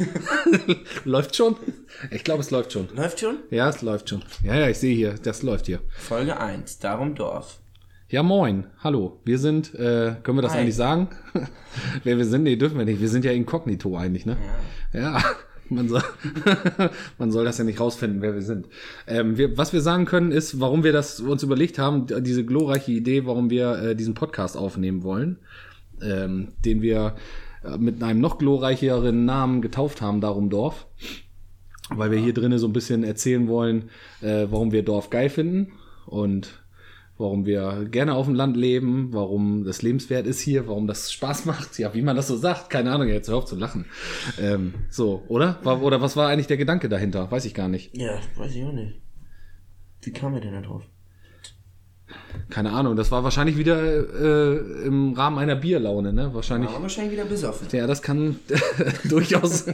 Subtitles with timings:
[1.04, 1.56] läuft schon?
[2.10, 2.88] Ich glaube, es läuft schon.
[2.94, 3.38] Läuft schon?
[3.50, 4.22] Ja, es läuft schon.
[4.42, 5.80] Ja, ja, ich sehe hier, das läuft hier.
[5.98, 7.58] Folge 1, darum Dorf.
[8.08, 8.66] Ja, moin.
[8.84, 9.20] Hallo.
[9.24, 10.60] Wir sind, äh, können wir das Hi.
[10.60, 11.08] eigentlich sagen?
[12.04, 12.42] Wer wir sind?
[12.42, 13.00] Nee, dürfen wir nicht.
[13.00, 14.36] Wir sind ja inkognito eigentlich, ne?
[14.92, 15.22] Ja.
[15.70, 16.02] Man soll,
[17.16, 18.66] man soll das ja nicht rausfinden, wer wir sind.
[19.06, 22.92] Ähm, wir, was wir sagen können, ist, warum wir das uns überlegt haben, diese glorreiche
[22.92, 25.38] Idee, warum wir äh, diesen Podcast aufnehmen wollen,
[26.02, 27.16] ähm, den wir
[27.78, 30.86] mit einem noch glorreicheren Namen getauft haben, Darum Dorf.
[31.90, 35.72] Weil wir hier drinnen so ein bisschen erzählen wollen, äh, warum wir Dorf geil finden
[36.06, 36.62] und
[37.18, 41.44] warum wir gerne auf dem Land leben, warum das lebenswert ist hier, warum das Spaß
[41.44, 41.78] macht.
[41.78, 43.86] Ja, wie man das so sagt, keine Ahnung, jetzt hör auf zu lachen.
[44.40, 45.58] Ähm, so, oder?
[45.62, 47.30] War, oder was war eigentlich der Gedanke dahinter?
[47.30, 47.96] Weiß ich gar nicht.
[47.96, 49.00] Ja, weiß ich auch nicht.
[50.02, 50.82] Wie kam er denn da drauf?
[52.50, 56.30] Keine Ahnung, das war wahrscheinlich wieder äh, im Rahmen einer Bierlaune, ne?
[56.32, 56.70] Wahrscheinlich.
[56.70, 57.66] War wahrscheinlich wieder besoffen.
[57.72, 58.36] Ja, das kann
[59.04, 59.66] durchaus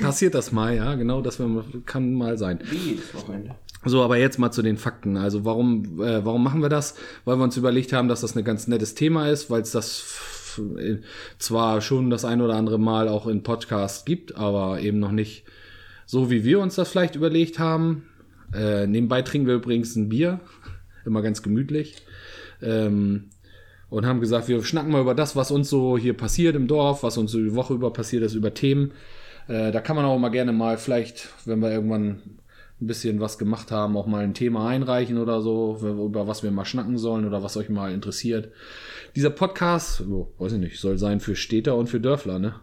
[0.00, 1.40] passiert das mal, ja, genau, das
[1.86, 2.60] kann mal sein.
[2.70, 3.54] Wie jedes Wochenende.
[3.84, 5.16] So, aber jetzt mal zu den Fakten.
[5.16, 6.94] Also warum, äh, warum machen wir das?
[7.24, 10.58] Weil wir uns überlegt haben, dass das ein ganz nettes Thema ist, weil es das
[10.78, 10.96] äh,
[11.38, 15.44] zwar schon das ein oder andere Mal auch in Podcasts gibt, aber eben noch nicht
[16.06, 18.04] so, wie wir uns das vielleicht überlegt haben.
[18.54, 20.40] Äh, nebenbei trinken wir übrigens ein Bier,
[21.04, 21.96] immer ganz gemütlich.
[22.62, 23.30] Ähm,
[23.90, 27.02] und haben gesagt, wir schnacken mal über das, was uns so hier passiert im Dorf,
[27.02, 28.92] was uns so die Woche über passiert ist, über Themen.
[29.46, 32.20] Äh, da kann man auch mal gerne mal vielleicht, wenn wir irgendwann
[32.80, 36.50] ein bisschen was gemacht haben, auch mal ein Thema einreichen oder so, über was wir
[36.50, 38.50] mal schnacken sollen oder was euch mal interessiert.
[39.14, 42.56] Dieser Podcast, oh, weiß ich nicht, soll sein für Städter und für Dörfler, ne?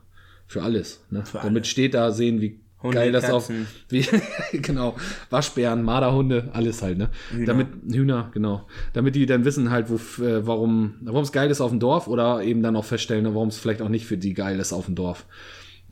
[0.47, 1.25] Für alles, ne?
[1.25, 1.69] Für Damit alle.
[1.69, 3.49] Städter sehen, wie Hunde, geil das auf,
[3.89, 4.05] wie,
[4.53, 4.95] genau,
[5.29, 7.09] Waschbären, Marderhunde, alles halt, ne?
[7.31, 7.45] Hühner.
[7.45, 8.67] Damit, Hühner, genau.
[8.93, 12.07] Damit die dann wissen halt, wo, äh, warum, warum es geil ist auf dem Dorf
[12.07, 14.85] oder eben dann auch feststellen, warum es vielleicht auch nicht für die geil ist auf
[14.85, 15.25] dem Dorf.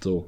[0.04, 0.28] So.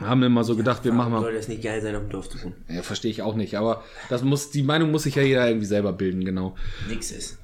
[0.00, 1.20] Haben immer so gedacht, wir machen mal.
[1.20, 2.54] Soll das nicht geil sein, auf dem Dorf zu wohnen?
[2.68, 5.66] Ja, verstehe ich auch nicht, aber das muss, die Meinung muss sich ja jeder irgendwie
[5.66, 6.54] selber bilden, genau.
[6.88, 7.38] Nix ist.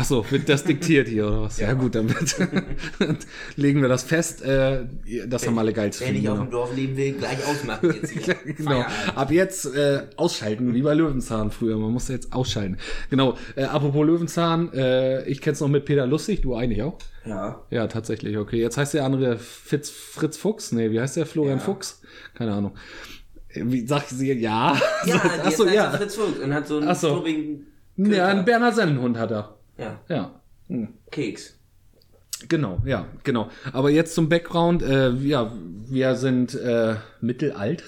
[0.00, 1.58] Ach so, wird das diktiert hier oder was?
[1.58, 2.06] Ja, gut, dann
[3.56, 4.84] legen wir das fest, äh,
[5.26, 6.28] das haben alle geil zu nicht finden.
[6.28, 6.44] auf Genau.
[6.46, 8.34] dem Dorf leben will, gleich ausmachen jetzt hier.
[8.44, 8.70] genau.
[8.82, 9.16] Feierabend.
[9.18, 11.76] Ab jetzt äh, ausschalten, wie bei Löwenzahn früher.
[11.78, 12.76] Man musste jetzt ausschalten.
[13.10, 13.36] Genau.
[13.56, 16.98] Äh, apropos Löwenzahn, äh, ich kenn's noch mit Peter Lustig, du eigentlich auch?
[17.24, 17.62] Ja.
[17.70, 18.60] Ja, tatsächlich, okay.
[18.60, 20.70] Jetzt heißt der andere Fitz, Fritz Fuchs?
[20.70, 21.26] Nee, wie heißt der?
[21.26, 21.64] Florian Ja.
[21.64, 22.02] Fuchs?
[22.34, 22.76] Keine Ahnung.
[23.48, 24.32] Äh, Wie sag ich sie?
[24.34, 24.76] Ja.
[25.06, 25.90] Ja, Ach jetzt so, heißt ja.
[25.90, 27.08] Fritz Fuchs und hat so einen Ach so.
[27.08, 27.66] strubbigen
[27.96, 28.44] Ja, einen.
[28.44, 29.57] Berner Sennenhund hat er.
[29.78, 30.40] Ja, Ja.
[30.68, 30.88] Hm.
[31.10, 31.54] Keks.
[32.46, 33.50] Genau, ja, genau.
[33.72, 34.82] Aber jetzt zum Background.
[34.82, 35.52] Äh, ja,
[35.86, 37.82] wir sind äh, mittelalt,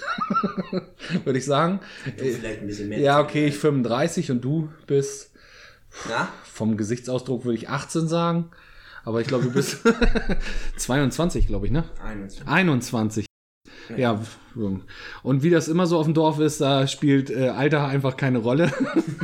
[1.25, 1.81] würde ich sagen.
[2.17, 2.99] Du vielleicht ein bisschen mehr.
[2.99, 5.31] Ja, okay, ich 35 und du bist
[6.09, 6.29] Na?
[6.43, 8.51] vom Gesichtsausdruck würde ich 18 sagen.
[9.05, 9.79] Aber ich glaube, du bist
[10.77, 11.85] 22, glaube ich, ne?
[12.03, 12.49] 21.
[12.49, 13.30] 21.
[13.97, 14.21] Ja,
[15.23, 18.39] und wie das immer so auf dem Dorf ist, da spielt äh, Alter einfach keine
[18.39, 18.73] Rolle.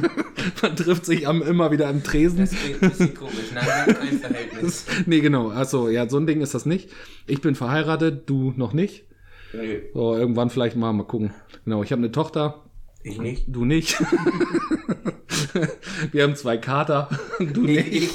[0.63, 2.39] Man trifft sich am, immer wieder am Tresen.
[2.39, 3.53] Das klingt ein bisschen komisch.
[3.55, 4.87] Nein, kein Verhältnis.
[5.07, 5.51] Nee, genau.
[5.51, 6.91] Achso, ja, so ein Ding ist das nicht.
[7.27, 9.05] Ich bin verheiratet, du noch nicht.
[9.53, 11.33] Nö, So, irgendwann vielleicht mal, mal gucken.
[11.65, 12.63] Genau, ich habe eine Tochter,
[13.03, 13.45] ich nicht.
[13.49, 13.97] du nicht.
[16.13, 18.13] Wir haben zwei Kater, du nicht.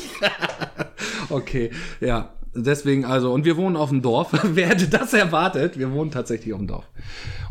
[1.29, 2.33] Okay, ja.
[2.53, 4.31] Deswegen also, und wir wohnen auf dem Dorf.
[4.44, 5.79] Wer hätte das erwartet?
[5.79, 6.88] Wir wohnen tatsächlich auf dem Dorf.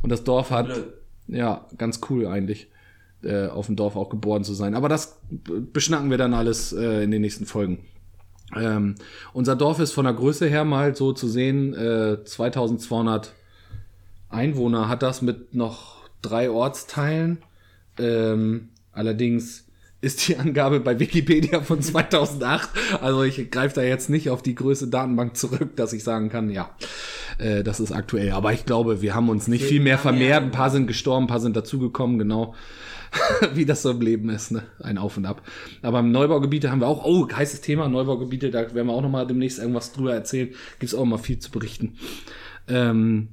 [0.02, 0.68] Und das Dorf hat,
[1.26, 2.68] ja, ganz cool eigentlich,
[3.22, 4.74] äh, auf dem Dorf auch geboren zu sein.
[4.74, 5.20] Aber das
[5.72, 7.78] beschnacken wir dann alles äh, in den nächsten Folgen.
[8.56, 8.96] Ähm,
[9.32, 13.32] unser Dorf ist von der Größe her mal so zu sehen, äh, 2200
[14.28, 17.38] Einwohner hat das mit noch drei Ortsteilen.
[17.98, 19.66] Ähm, allerdings
[20.00, 22.70] ist die Angabe bei Wikipedia von 2008.
[23.00, 26.50] Also ich greife da jetzt nicht auf die größte Datenbank zurück, dass ich sagen kann,
[26.50, 26.70] ja,
[27.38, 28.32] äh, das ist aktuell.
[28.32, 30.42] Aber ich glaube, wir haben uns nicht viel mehr vermehrt.
[30.42, 32.54] Ein paar sind gestorben, ein paar sind dazugekommen, genau.
[33.54, 34.62] Wie das so im Leben ist, ne?
[34.78, 35.42] Ein Auf und Ab.
[35.82, 39.26] Aber im Neubaugebiete haben wir auch, oh, heißes Thema, Neubaugebiete, da werden wir auch nochmal
[39.26, 40.50] demnächst irgendwas drüber erzählen.
[40.78, 41.96] Gibt's auch mal viel zu berichten.
[42.68, 43.30] Ähm,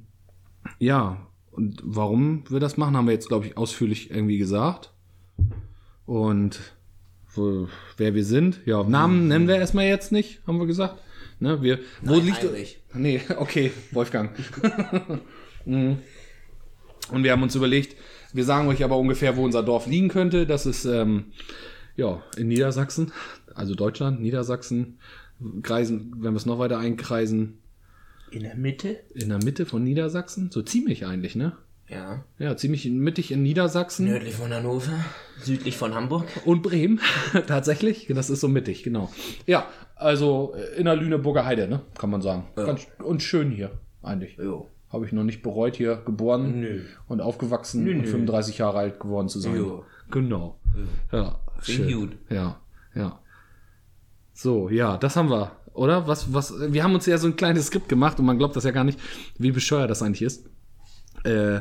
[0.78, 4.92] ja, und warum wir das machen, haben wir jetzt, glaube ich, ausführlich irgendwie gesagt.
[6.08, 6.58] Und
[7.34, 7.68] wo,
[7.98, 11.02] wer wir sind, ja, Namen nennen wir erstmal jetzt nicht, haben wir gesagt.
[11.38, 12.42] Ne, wir, wo Nein, liegt.
[12.42, 12.80] Heinrich.
[12.94, 14.30] Nee, okay, Wolfgang.
[15.66, 15.98] Mhm.
[17.10, 17.94] Und wir haben uns überlegt,
[18.32, 20.46] wir sagen euch aber ungefähr, wo unser Dorf liegen könnte.
[20.46, 21.26] Das ist ähm,
[21.94, 23.12] ja in Niedersachsen,
[23.54, 24.98] also Deutschland, Niedersachsen.
[25.62, 27.58] Kreisen, wenn wir es noch weiter einkreisen,
[28.30, 29.00] In der Mitte?
[29.14, 31.52] in der Mitte von Niedersachsen, so ziemlich eigentlich, ne?
[31.88, 32.22] Ja.
[32.38, 34.92] Ja, ziemlich mittig in Niedersachsen Nördlich von Hannover,
[35.40, 36.26] südlich von Hamburg.
[36.44, 37.00] und Bremen,
[37.46, 38.06] tatsächlich.
[38.14, 39.10] Das ist so mittig, genau.
[39.46, 41.80] Ja, also äh, in der Lüneburger Heide, ne?
[41.98, 42.46] Kann man sagen.
[42.56, 42.64] Ja.
[42.64, 43.70] Ganz, und schön hier,
[44.02, 44.36] eigentlich.
[44.36, 44.68] Jo.
[44.90, 46.82] Habe ich noch nicht bereut, hier geboren Nö.
[47.08, 48.06] und aufgewachsen Nö, und nö.
[48.06, 49.56] 35 Jahre alt geworden zu sein.
[49.56, 49.84] Jo.
[50.10, 50.58] Genau.
[51.12, 52.00] Ja, Klingt schön.
[52.00, 52.16] gut.
[52.30, 52.60] Ja,
[52.94, 53.18] ja.
[54.32, 56.06] So, ja, das haben wir, oder?
[56.06, 58.64] Was, was, wir haben uns ja so ein kleines Skript gemacht und man glaubt das
[58.64, 58.98] ja gar nicht,
[59.38, 60.48] wie bescheuert das eigentlich ist.
[61.24, 61.60] Äh,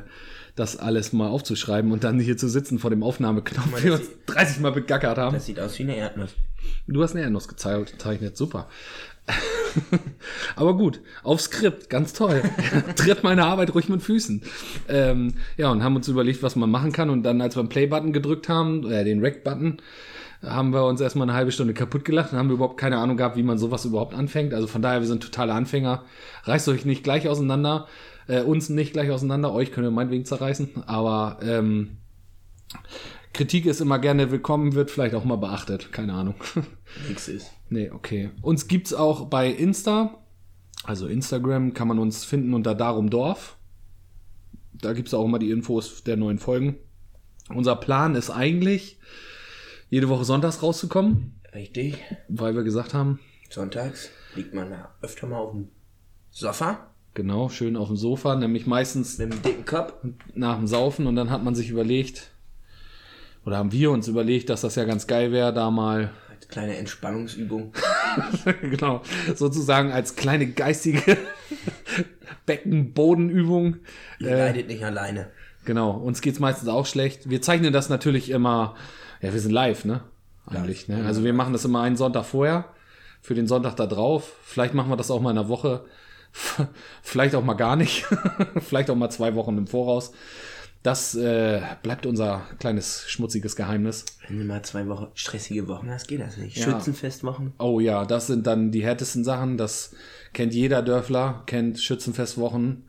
[0.57, 4.09] das alles mal aufzuschreiben und dann hier zu sitzen vor dem Aufnahmeknopf, wie wir uns
[4.25, 5.35] 30 Mal begackert haben.
[5.35, 6.31] Das sieht aus wie eine Erdnuss.
[6.87, 8.67] Du hast eine Erdnuss gezeichnet, super.
[10.55, 12.41] Aber gut, auf Skript, ganz toll.
[12.95, 14.41] Tritt meine Arbeit ruhig mit Füßen.
[14.89, 17.09] Ähm, ja, und haben uns überlegt, was man machen kann.
[17.09, 19.77] Und dann, als wir den Play-Button gedrückt haben, äh, den Rec-Button,
[20.41, 23.37] haben wir uns erstmal eine halbe Stunde kaputt gelacht und haben überhaupt keine Ahnung gehabt,
[23.37, 24.53] wie man sowas überhaupt anfängt.
[24.53, 26.03] Also von daher, wir sind totale Anfänger.
[26.43, 27.87] Reißt euch nicht gleich auseinander,
[28.27, 30.83] äh, uns nicht gleich auseinander, euch können wir meinetwegen zerreißen.
[30.85, 31.97] Aber ähm,
[33.33, 35.91] Kritik ist immer gerne willkommen, wird vielleicht auch mal beachtet.
[35.91, 36.35] Keine Ahnung.
[37.07, 37.51] Nix ist.
[37.69, 38.31] Nee, okay.
[38.41, 40.23] Uns gibt's auch bei Insta.
[40.83, 43.57] Also Instagram kann man uns finden unter Darum Dorf.
[44.73, 46.77] Da gibt's auch immer die Infos der neuen Folgen.
[47.49, 48.99] Unser Plan ist eigentlich,
[49.89, 51.97] jede Woche sonntags rauszukommen, Richtig.
[52.27, 53.19] weil wir gesagt haben,
[53.49, 55.69] Sonntags liegt man da öfter mal auf dem
[56.29, 59.93] Sofa genau, schön auf dem Sofa, nämlich meistens mit einem dicken Kopf.
[60.35, 62.29] nach dem Saufen und dann hat man sich überlegt,
[63.43, 66.77] oder haben wir uns überlegt, dass das ja ganz geil wäre, da mal Als kleine
[66.77, 67.73] Entspannungsübung.
[68.61, 69.01] genau,
[69.35, 71.17] sozusagen als kleine geistige
[72.45, 73.77] Beckenbodenübung.
[74.19, 75.29] Ihr Äh, leidet nicht alleine.
[75.65, 77.29] genau, uns geht's meistens auch schlecht.
[77.29, 78.75] Wir zeichnen das natürlich immer,
[79.21, 80.01] ja, wir sind live, ne?
[80.45, 81.03] Eigentlich, ne?
[81.05, 82.65] Also wir machen das immer einen Sonntag vorher,
[83.21, 84.35] für den Sonntag da drauf.
[84.43, 85.83] Vielleicht machen wir das auch mal in der Woche.
[87.01, 88.05] Vielleicht auch mal gar nicht.
[88.61, 90.11] Vielleicht auch mal zwei Wochen im Voraus.
[90.83, 94.05] Das äh, bleibt unser kleines schmutziges Geheimnis.
[94.27, 96.55] Wenn du mal zwei Wochen stressige Wochen hast, geht das nicht.
[96.57, 96.63] Ja.
[96.63, 97.53] Schützenfestwochen.
[97.59, 99.57] Oh ja, das sind dann die härtesten Sachen.
[99.57, 99.93] Das
[100.33, 102.83] kennt jeder Dörfler, kennt Schützenfestwochen.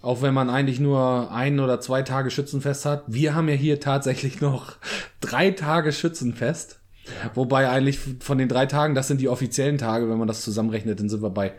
[0.00, 3.04] Auch wenn man eigentlich nur ein oder zwei Tage Schützenfest hat.
[3.06, 4.76] Wir haben ja hier tatsächlich noch
[5.20, 6.80] drei Tage Schützenfest.
[7.34, 11.00] Wobei eigentlich von den drei Tagen, das sind die offiziellen Tage, wenn man das zusammenrechnet,
[11.00, 11.52] dann sind wir bei,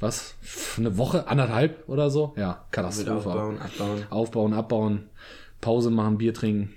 [0.00, 0.34] was,
[0.76, 2.34] eine Woche, anderthalb oder so?
[2.36, 3.28] Ja, Katastrophe.
[3.28, 5.04] aufbauen, abbauen, Aufbauen, abbauen,
[5.60, 6.74] Pause machen, Bier trinken.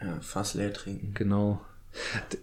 [0.00, 1.12] ja, Fass leer trinken.
[1.14, 1.60] Genau.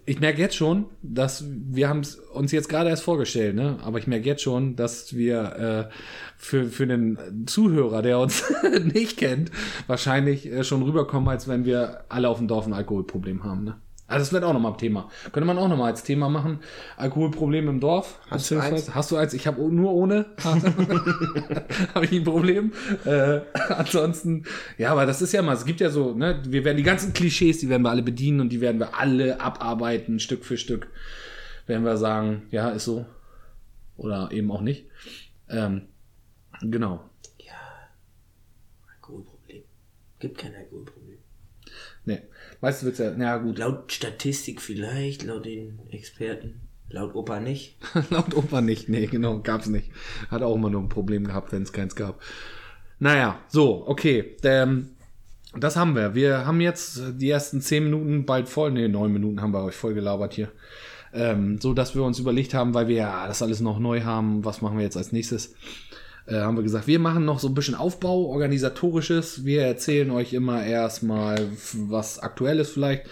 [0.06, 3.78] Ich merke jetzt schon, dass wir haben es uns jetzt gerade erst vorgestellt, ne?
[3.84, 5.94] Aber ich merke jetzt schon, dass wir äh,
[6.36, 8.44] für, für den Zuhörer, der uns
[8.94, 9.52] nicht kennt,
[9.88, 13.76] wahrscheinlich äh, schon rüberkommen, als wenn wir alle auf dem Dorf ein Alkoholproblem haben, ne?
[14.08, 15.10] Also das wird auch nochmal ein Thema.
[15.32, 16.60] Könnte man auch nochmal als Thema machen.
[16.98, 18.20] Alkoholproblem im Dorf.
[18.30, 19.34] Hast du beziehungsweise- Hast du eins?
[19.34, 20.26] Ich habe nur ohne.
[20.44, 22.72] habe ich ein Problem.
[23.06, 24.44] Äh, ansonsten,
[24.78, 27.14] ja, aber das ist ja mal, es gibt ja so, ne, wir werden die ganzen
[27.14, 30.88] Klischees, die werden wir alle bedienen und die werden wir alle abarbeiten, Stück für Stück.
[31.66, 33.06] Werden wir sagen, ja, ist so.
[33.98, 34.86] Oder eben auch nicht.
[35.50, 35.88] Ähm,
[36.62, 37.10] genau.
[38.98, 39.64] Alkoholproblem.
[40.20, 41.05] Gibt kein Alkoholproblem.
[42.66, 43.60] Weißt du, wird's ja, na gut.
[43.60, 46.62] Laut Statistik vielleicht, laut den Experten.
[46.90, 47.78] Laut Opa nicht.
[48.10, 48.90] Laut Opa nicht.
[48.90, 49.92] Nee, genau, gab's nicht.
[50.32, 52.20] Hat auch immer nur ein Problem gehabt, wenn es keins gab.
[52.98, 54.36] Naja, so, okay.
[54.42, 54.96] Ähm,
[55.56, 56.16] das haben wir.
[56.16, 58.72] Wir haben jetzt die ersten zehn Minuten bald voll.
[58.72, 60.52] Nee, neun Minuten haben wir euch voll gelabert hier.
[61.14, 64.44] Ähm, so, dass wir uns überlegt haben, weil wir ja das alles noch neu haben,
[64.44, 65.54] was machen wir jetzt als nächstes?
[66.28, 69.46] Äh, haben wir gesagt, wir machen noch so ein bisschen Aufbau, organisatorisches.
[69.46, 73.04] Wir erzählen euch immer erstmal was Aktuelles vielleicht.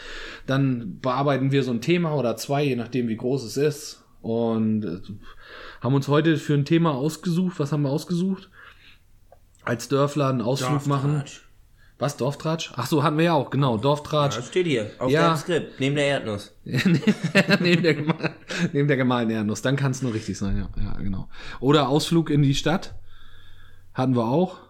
[0.47, 4.03] Dann bearbeiten wir so ein Thema oder zwei, je nachdem wie groß es ist.
[4.21, 4.99] Und äh,
[5.81, 7.59] haben uns heute für ein Thema ausgesucht.
[7.59, 8.49] Was haben wir ausgesucht?
[9.63, 11.23] Als Dörfler einen Ausflug machen.
[11.99, 12.71] Was, Dorftratsch?
[12.75, 14.35] Ach so, hatten wir ja auch, genau, Dorftratsch.
[14.35, 14.89] Das steht hier.
[14.97, 15.27] Auf Ja.
[15.27, 15.79] deinem Skript.
[15.79, 16.53] Neben der Erdnuss.
[16.63, 17.95] neben, der,
[18.73, 19.61] neben der gemahlenen Erdnuss.
[19.61, 20.69] Dann kann es nur richtig sein, ja.
[20.83, 21.29] Ja, genau.
[21.59, 22.95] Oder Ausflug in die Stadt.
[23.93, 24.62] Hatten wir auch.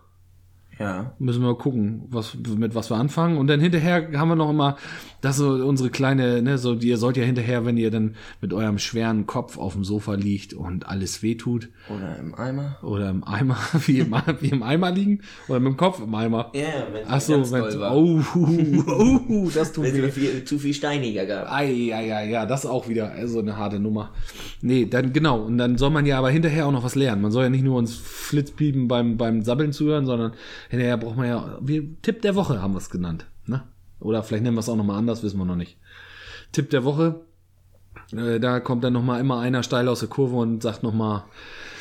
[0.83, 1.13] Ja.
[1.17, 3.37] Müssen wir gucken, was, mit was wir anfangen.
[3.37, 4.75] Und dann hinterher haben wir noch immer,
[5.21, 8.77] das so unsere kleine, ne, so, ihr sollt ja hinterher, wenn ihr dann mit eurem
[8.77, 12.77] schweren Kopf auf dem Sofa liegt und alles wehtut, Oder im Eimer.
[12.83, 16.51] oder im Eimer, wie im, wie im Eimer liegen, oder mit dem Kopf im Eimer.
[16.53, 18.21] Ja, wenn Ach so, wenn, oh,
[19.29, 20.11] oh, das tut weh.
[20.11, 21.49] viel, zu viel steiniger gab.
[21.49, 24.11] Ei, ja, ja, ja, das auch wieder so eine harte Nummer.
[24.61, 25.43] Nee, dann genau.
[25.43, 27.21] Und dann soll man ja aber hinterher auch noch was lernen.
[27.21, 30.33] Man soll ja nicht nur uns Flitzpiepen beim, beim Sabbeln zuhören, sondern
[30.73, 33.27] hinterher braucht man ja, wie, Tipp der Woche haben wir es genannt.
[33.45, 33.61] Ne?
[33.99, 35.77] Oder vielleicht nennen wir es auch nochmal anders, wissen wir noch nicht.
[36.51, 37.21] Tipp der Woche.
[38.11, 41.25] Äh, da kommt dann nochmal immer einer steil aus der Kurve und sagt nochmal,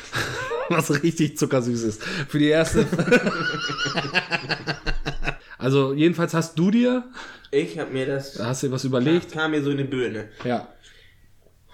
[0.69, 2.03] was richtig zuckersüß ist.
[2.03, 2.85] Für die erste.
[5.57, 7.03] also, jedenfalls hast du dir,
[7.49, 8.39] Ich habe mir das.
[8.39, 9.31] hast dir was überlegt.
[9.31, 10.29] kam mir so eine Birne.
[10.43, 10.67] Ja.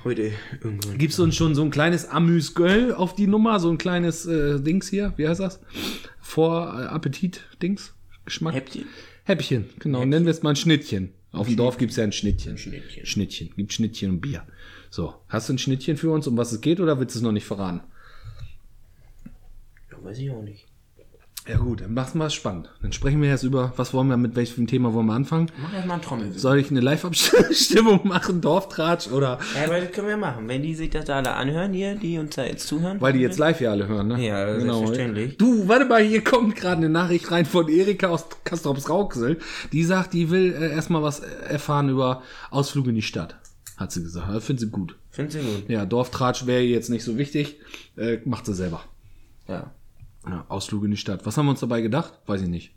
[0.03, 0.31] Heute
[0.63, 0.97] irgendwann.
[0.97, 3.59] Gibst du uns schon so ein kleines Amüsgöl auf die Nummer?
[3.59, 5.59] So ein kleines äh, Dings hier, wie heißt das?
[6.21, 7.93] Vor äh, Appetit-Dings?
[8.23, 8.53] Geschmack?
[8.53, 8.85] Häppchen?
[9.25, 10.05] Häppchen, genau.
[10.05, 11.13] Nennen wir es mal ein Schnittchen.
[11.31, 12.57] Auf dem Dorf gibt's ja ein Schnittchen.
[12.57, 13.05] Schnittchen.
[13.05, 13.49] Schnittchen.
[13.55, 14.43] Gibt Schnittchen und Bier.
[14.89, 17.23] So, hast du ein Schnittchen für uns, um was es geht, oder willst du es
[17.23, 17.81] noch nicht verraten?
[19.91, 20.65] Ja, weiß ich auch nicht.
[21.49, 22.69] Ja gut, dann mach's mal spannend.
[22.83, 25.49] Dann sprechen wir jetzt über, was wollen wir, mit welchem Thema wollen wir anfangen?
[25.59, 26.37] Mach erstmal einen Trommelwirbel.
[26.37, 29.39] Soll ich eine Live-Abstimmung machen, Dorftratsch, oder?
[29.55, 30.47] Ja, aber das können wir machen.
[30.47, 33.01] Wenn die sich das da alle anhören hier, die uns da jetzt zuhören.
[33.01, 34.15] Weil die jetzt live hier alle hören, ne?
[34.17, 34.27] Genau.
[34.27, 35.37] Ja, selbstverständlich.
[35.37, 39.39] Du, warte mal, hier kommt gerade eine Nachricht rein von Erika aus Kastrops Rauxel.
[39.71, 43.37] Die sagt, die will äh, erstmal was erfahren über Ausflüge in die Stadt.
[43.75, 44.29] Hat sie gesagt.
[44.29, 44.95] Das findet sie gut.
[45.09, 45.67] Findest du gut?
[45.67, 47.55] Ja, Dorftratsch wäre jetzt nicht so wichtig.
[47.97, 48.83] Äh, macht sie selber.
[49.47, 49.71] Ja.
[50.27, 51.25] Ja, Ausflüge in die Stadt.
[51.25, 52.13] Was haben wir uns dabei gedacht?
[52.25, 52.73] Weiß ich nicht.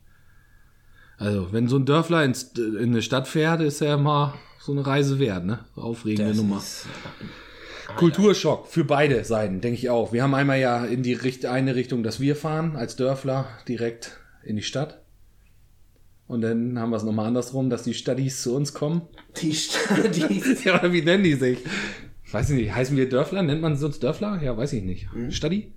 [1.18, 4.86] Also, wenn so ein Dörfler ins, in eine Stadt fährt, ist ja mal so eine
[4.86, 5.60] Reise wert, ne?
[5.76, 6.58] Aufregende Das Nummer.
[6.58, 6.86] ist,
[7.96, 10.12] Kulturschock für beide Seiten, denke ich auch.
[10.12, 14.18] Wir haben einmal ja in die Richt eine Richtung, dass wir fahren, als Dörfler direkt
[14.44, 15.02] in die Stadt.
[16.26, 19.02] Und dann haben wir es nochmal andersrum, dass die Stadis zu uns kommen.
[19.42, 21.58] die Stadt, die ja, oder wie nennen die sich?
[22.30, 22.74] Weiß ich nicht.
[22.74, 23.42] Heißen wir Dörfler?
[23.42, 24.40] Nennt man uns Dörfler?
[24.42, 25.08] Ja, weiß ich nicht.
[25.28, 25.30] Stadi?
[25.30, 25.72] Stadi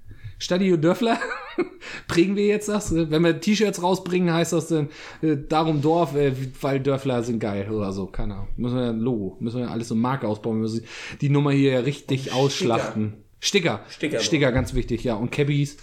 [0.73, 1.19] und Dörfler?
[2.07, 2.93] Prägen wir jetzt das?
[2.93, 4.89] Wenn wir T-Shirts rausbringen, heißt das dann
[5.21, 8.07] äh, darum Dorf, äh, weil Dörfler sind geil oder so.
[8.07, 8.47] Keine Ahnung.
[8.57, 9.37] Müssen wir ein Logo.
[9.39, 10.57] Müssen wir alles so Marke ausbauen.
[10.57, 10.85] Wir müssen
[11.21, 13.25] die Nummer hier ja richtig ausschlachten.
[13.39, 13.81] Sticker.
[13.89, 14.19] Sticker.
[14.19, 15.15] Sticker, ganz wichtig, ja.
[15.15, 15.77] Und Cabbies,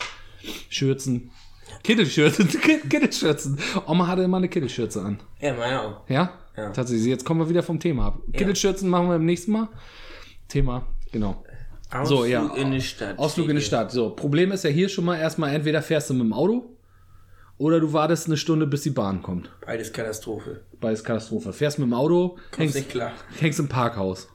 [0.68, 1.30] Schürzen.
[1.82, 2.48] Kittelschürzen,
[2.88, 3.58] Kittelschürzen.
[3.86, 5.20] Oma hatte immer eine Kittelschürze an.
[5.40, 6.08] Ja, meine auch.
[6.08, 6.38] Ja?
[6.56, 6.70] Ja.
[6.70, 7.06] Tatsächlich.
[7.06, 8.20] Jetzt kommen wir wieder vom Thema ab.
[8.32, 9.68] Kittelschürzen machen wir beim nächsten Mal.
[10.48, 11.42] Thema, genau.
[11.92, 12.54] Ausflug So, ja.
[12.54, 13.18] in die Stadt.
[13.18, 13.90] Ausflug in die Stadt.
[13.92, 16.64] So, Problem ist ja hier schon mal erstmal, entweder fährst du mit dem Auto
[17.58, 19.50] oder du wartest eine Stunde, bis die Bahn kommt.
[19.64, 20.62] Beides Katastrophe.
[20.80, 21.52] Beides Katastrophe.
[21.52, 23.12] Fährst mit dem Auto, hängst, nicht klar.
[23.38, 24.28] hängst im Parkhaus.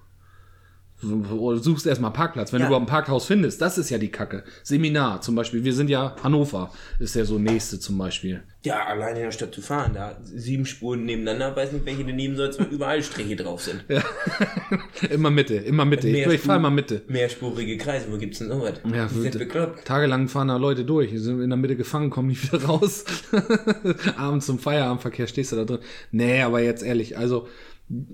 [1.04, 2.51] Oder suchst erstmal Parkplatz.
[2.51, 2.66] Wenn Ja.
[2.66, 4.44] du überhaupt ein Parkhaus findest, das ist ja die Kacke.
[4.63, 5.63] Seminar zum Beispiel.
[5.63, 8.42] Wir sind ja Hannover, ist ja so nächste zum Beispiel.
[8.63, 12.13] Ja, allein in der Stadt zu fahren, da sieben Spuren nebeneinander, weiß nicht, welche du
[12.13, 13.84] nehmen sollst, weil überall Striche drauf sind.
[15.12, 16.08] immer Mitte, immer Mitte.
[16.08, 17.01] Ich, Mehr ich fahr Spur- mal Mitte.
[17.08, 18.74] Mehrspurige Kreise, wo gibt's denn sowas?
[18.92, 19.86] Ja, die sind bekloppt.
[19.86, 23.06] Tagelang fahren da Leute durch, die sind in der Mitte gefangen, kommen nicht wieder raus.
[24.18, 25.80] Abends zum Feierabendverkehr stehst du da drin.
[26.12, 27.48] Nee, aber jetzt ehrlich, also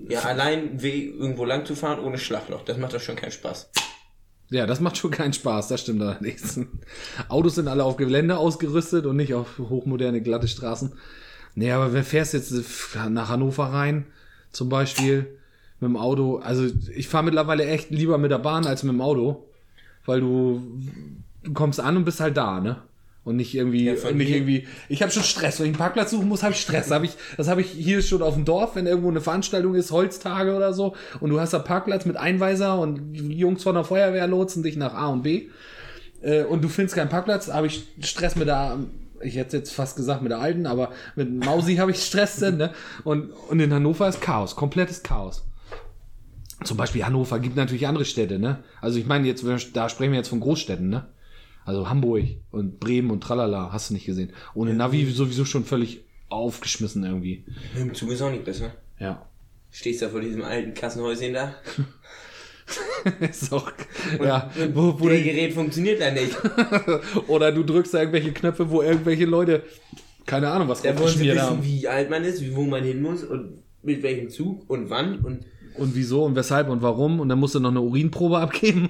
[0.08, 3.70] Ja, allein weh, irgendwo lang zu fahren ohne Schlagloch, das macht doch schon keinen Spaß.
[4.50, 6.60] ja, das macht schon keinen Spaß, das stimmt allerdings.
[7.28, 10.92] Autos sind alle auf Gelände ausgerüstet und nicht auf hochmoderne glatte Straßen.
[11.56, 12.52] Nee, aber wer fährst jetzt
[13.08, 14.06] nach Hannover rein,
[14.50, 15.38] zum Beispiel,
[15.80, 16.38] mit dem Auto?
[16.38, 19.48] Also ich fahre mittlerweile echt lieber mit der Bahn als mit dem Auto,
[20.04, 20.62] weil du,
[21.42, 22.82] du kommst an und bist halt da, ne?
[23.24, 24.66] Und nicht irgendwie, Ja, nicht mir- irgendwie.
[24.90, 26.90] Ich habe schon Stress, wenn ich einen Parkplatz suchen muss, habe ich Stress.
[26.90, 29.90] Hab ich, das habe ich hier schon auf dem Dorf, wenn irgendwo eine Veranstaltung ist,
[29.92, 34.26] Holztage oder so, und du hast da Parkplatz mit Einweiser und Jungs von der Feuerwehr
[34.26, 35.48] lotsen dich nach A und B.
[36.20, 38.78] Äh, und du findest keinen Parkplatz, habe ich Stress mit der,
[39.22, 42.58] ich hätte jetzt fast gesagt mit der alten, aber mit Mausi habe ich Stress denn,
[42.58, 42.72] ne?
[43.04, 45.46] Und, und in Hannover ist Chaos, komplettes Chaos.
[46.62, 48.64] Zum Beispiel Hannover gibt natürlich andere Städte, ne?
[48.82, 51.06] Also ich meine jetzt, da sprechen wir jetzt von Großstädten, ne?
[51.64, 54.32] Also Hamburg und Bremen und tralala, hast du nicht gesehen.
[54.54, 57.44] Ohne Navi sowieso schon völlig aufgeschmissen irgendwie.
[57.76, 58.72] Dem Zug ist auch nicht besser.
[58.98, 59.26] Ja.
[59.70, 61.54] Stehst da vor diesem alten Kassenhäuschen da.
[63.20, 63.70] ist auch,
[64.22, 66.36] ja, wo, wo Der die, Gerät funktioniert da nicht.
[67.28, 69.62] oder du drückst da irgendwelche Knöpfe, wo irgendwelche Leute,
[70.26, 71.64] keine Ahnung, was Da wollen sie wissen, haben.
[71.64, 75.18] wie alt man ist, wie- wo man hin muss und mit welchem Zug und wann
[75.20, 75.44] und
[75.76, 77.20] Und wieso und weshalb und warum.
[77.20, 78.88] Und dann musst du noch eine Urinprobe abgeben,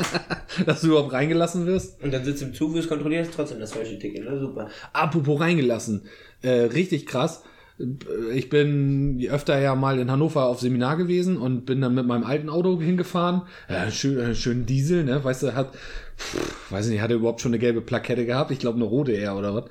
[0.66, 2.02] dass du überhaupt reingelassen wirst.
[2.02, 4.24] und dann sitzt im Zug, wirst kontrolliert, trotzdem das falsche Ticket.
[4.26, 4.68] Na super.
[4.92, 6.02] Apropos reingelassen.
[6.42, 7.42] Äh, richtig krass.
[8.32, 12.22] Ich bin öfter ja mal in Hannover auf Seminar gewesen und bin dann mit meinem
[12.22, 13.42] alten Auto hingefahren.
[13.68, 15.24] Ja, schön, äh, schön Diesel, ne?
[15.24, 15.74] Weißt du, hat,
[16.16, 18.52] pff, weiß nicht, hat er überhaupt schon eine gelbe Plakette gehabt?
[18.52, 19.64] Ich glaube eine rote eher oder was?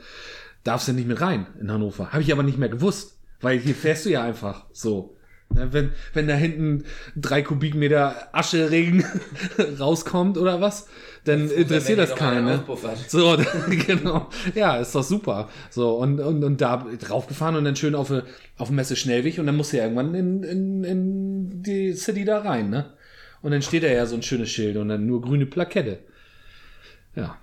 [0.65, 2.11] Darfst du nicht mit rein in Hannover.
[2.11, 5.15] Habe ich aber nicht mehr gewusst, weil hier fährst du ja einfach so.
[5.53, 6.83] Ne, Wenn, wenn da hinten
[7.15, 9.05] drei Kubikmeter Ascheregen
[9.79, 10.87] rauskommt oder was,
[11.25, 12.45] dann interessiert das keinen.
[12.45, 12.63] Ne?
[13.07, 13.37] So,
[13.87, 14.29] genau.
[14.55, 15.49] Ja, ist doch super.
[15.69, 18.23] So, und, und, und da draufgefahren und dann schön auf, eine-
[18.57, 22.25] auf dem Messe Schnellweg und dann musst du ja irgendwann in, in, in die City
[22.25, 22.93] da rein, ne?
[23.41, 25.99] Und dann steht da ja so ein schönes Schild und dann nur grüne Plakette.
[27.15, 27.37] Ja.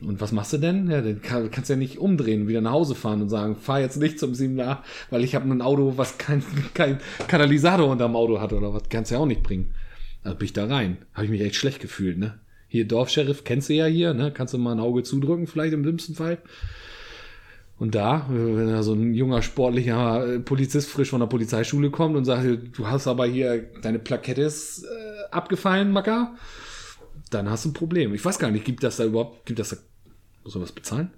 [0.00, 0.88] Und was machst du denn?
[0.90, 3.96] Ja, dann kann, kannst ja nicht umdrehen, wieder nach Hause fahren und sagen, fahr jetzt
[3.96, 6.42] nicht zum Seminar, weil ich habe ein Auto, was kein,
[6.74, 8.88] kein Katalysator unterm Auto hat oder was.
[8.88, 9.74] Kannst du ja auch nicht bringen.
[10.22, 10.98] Also bin ich da rein.
[11.14, 12.38] Habe ich mich echt schlecht gefühlt, ne?
[12.68, 14.30] Hier Dorfsheriff kennst du ja hier, ne?
[14.30, 16.38] Kannst du mal ein Auge zudrücken, vielleicht im dümmsten Fall.
[17.78, 22.16] Und da, wenn da so ein junger, sportlicher äh, Polizist frisch von der Polizeischule kommt
[22.16, 22.44] und sagt,
[22.76, 24.86] du hast aber hier, deine Plakette ist äh,
[25.30, 26.34] abgefallen, Macker,
[27.34, 28.14] dann hast du ein Problem.
[28.14, 29.76] Ich weiß gar nicht, gibt das da überhaupt, gibt das da,
[30.44, 31.10] muss er was bezahlen?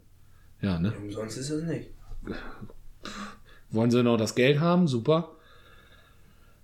[0.60, 0.92] Ja, ne?
[0.96, 1.90] Umsonst ist das nicht.
[3.70, 4.88] Wollen sie noch das Geld haben?
[4.88, 5.36] Super.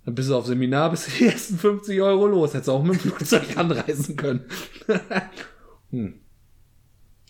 [0.05, 2.55] Dann bist du auf Seminar, bist du die ersten 50 Euro los.
[2.55, 4.45] Hättest du auch mit dem Flugzeug anreisen können.
[5.91, 6.21] hm.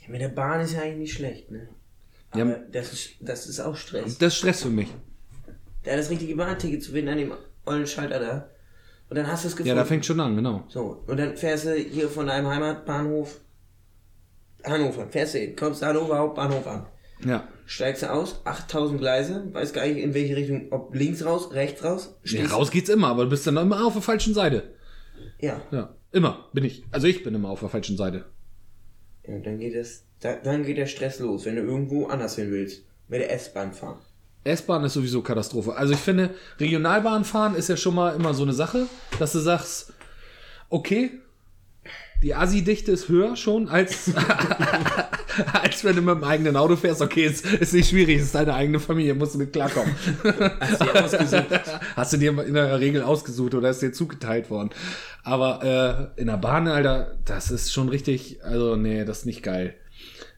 [0.02, 1.68] Ja, mit der Bahn ist ja eigentlich nicht schlecht, ne?
[2.34, 4.18] Ja, Aber das, ist, das ist auch Stress.
[4.18, 4.88] Das ist Stress für mich.
[5.84, 7.32] Da das richtige Bahnticket zu finden an dem
[7.64, 8.50] ollen Schalter da.
[9.08, 9.76] Und dann hast du es Ja, gefunden.
[9.76, 10.64] da fängt schon an, genau.
[10.68, 13.40] so, und dann fährst du hier von deinem Heimatbahnhof
[14.64, 16.86] Hannover, fährst du hin, kommst Hannover Hauptbahnhof an.
[17.24, 17.46] Ja.
[17.66, 21.82] Steigst du aus, 8000 Gleise, weiß gar nicht in welche Richtung, ob links raus, rechts
[21.84, 22.16] raus.
[22.24, 22.44] ja.
[22.46, 24.74] Raus geht's immer, aber du bist dann immer auf der falschen Seite.
[25.40, 25.60] Ja.
[25.70, 25.94] Ja.
[26.12, 26.84] Immer bin ich.
[26.90, 28.24] Also ich bin immer auf der falschen Seite.
[29.26, 29.34] ja.
[29.34, 32.50] Und dann geht das, da, dann geht der Stress los, wenn du irgendwo anders hin
[32.50, 32.82] willst.
[33.08, 33.98] Mit der S-Bahn fahren.
[34.46, 35.74] S-Bahn ist sowieso Katastrophe.
[35.76, 38.86] Also ich finde, Regionalbahn fahren ist ja schon mal immer so eine Sache,
[39.18, 39.92] dass du sagst,
[40.68, 41.10] okay,
[42.22, 44.10] die Assi-Dichte ist höher schon, als,
[45.52, 47.02] als wenn du mit dem eigenen Auto fährst.
[47.02, 49.94] Okay, ist, ist nicht schwierig, ist deine eigene Familie, musst du mit klarkommen.
[50.60, 51.46] Hast du dir ausgesucht?
[51.94, 54.70] Hast du dir in der Regel ausgesucht oder ist dir zugeteilt worden.
[55.22, 59.42] Aber äh, in der Bahn, Alter, das ist schon richtig, also nee, das ist nicht
[59.42, 59.74] geil.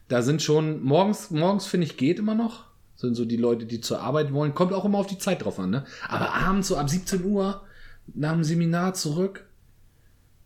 [0.09, 2.68] Da sind schon, morgens, morgens finde ich, geht immer noch.
[2.99, 4.53] Sind so die Leute, die zur Arbeit wollen.
[4.53, 5.85] Kommt auch immer auf die Zeit drauf an, ne?
[6.09, 7.63] Aber abends so ab 17 Uhr
[8.13, 9.45] nach dem Seminar zurück.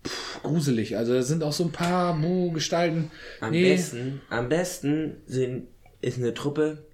[0.03, 0.11] Puh,
[0.43, 0.95] gruselig.
[0.95, 3.09] Also da sind auch so ein paar Mo Gestalten.
[3.41, 5.67] Am Nee, besten, am besten sind,
[6.01, 6.85] ist eine Truppe,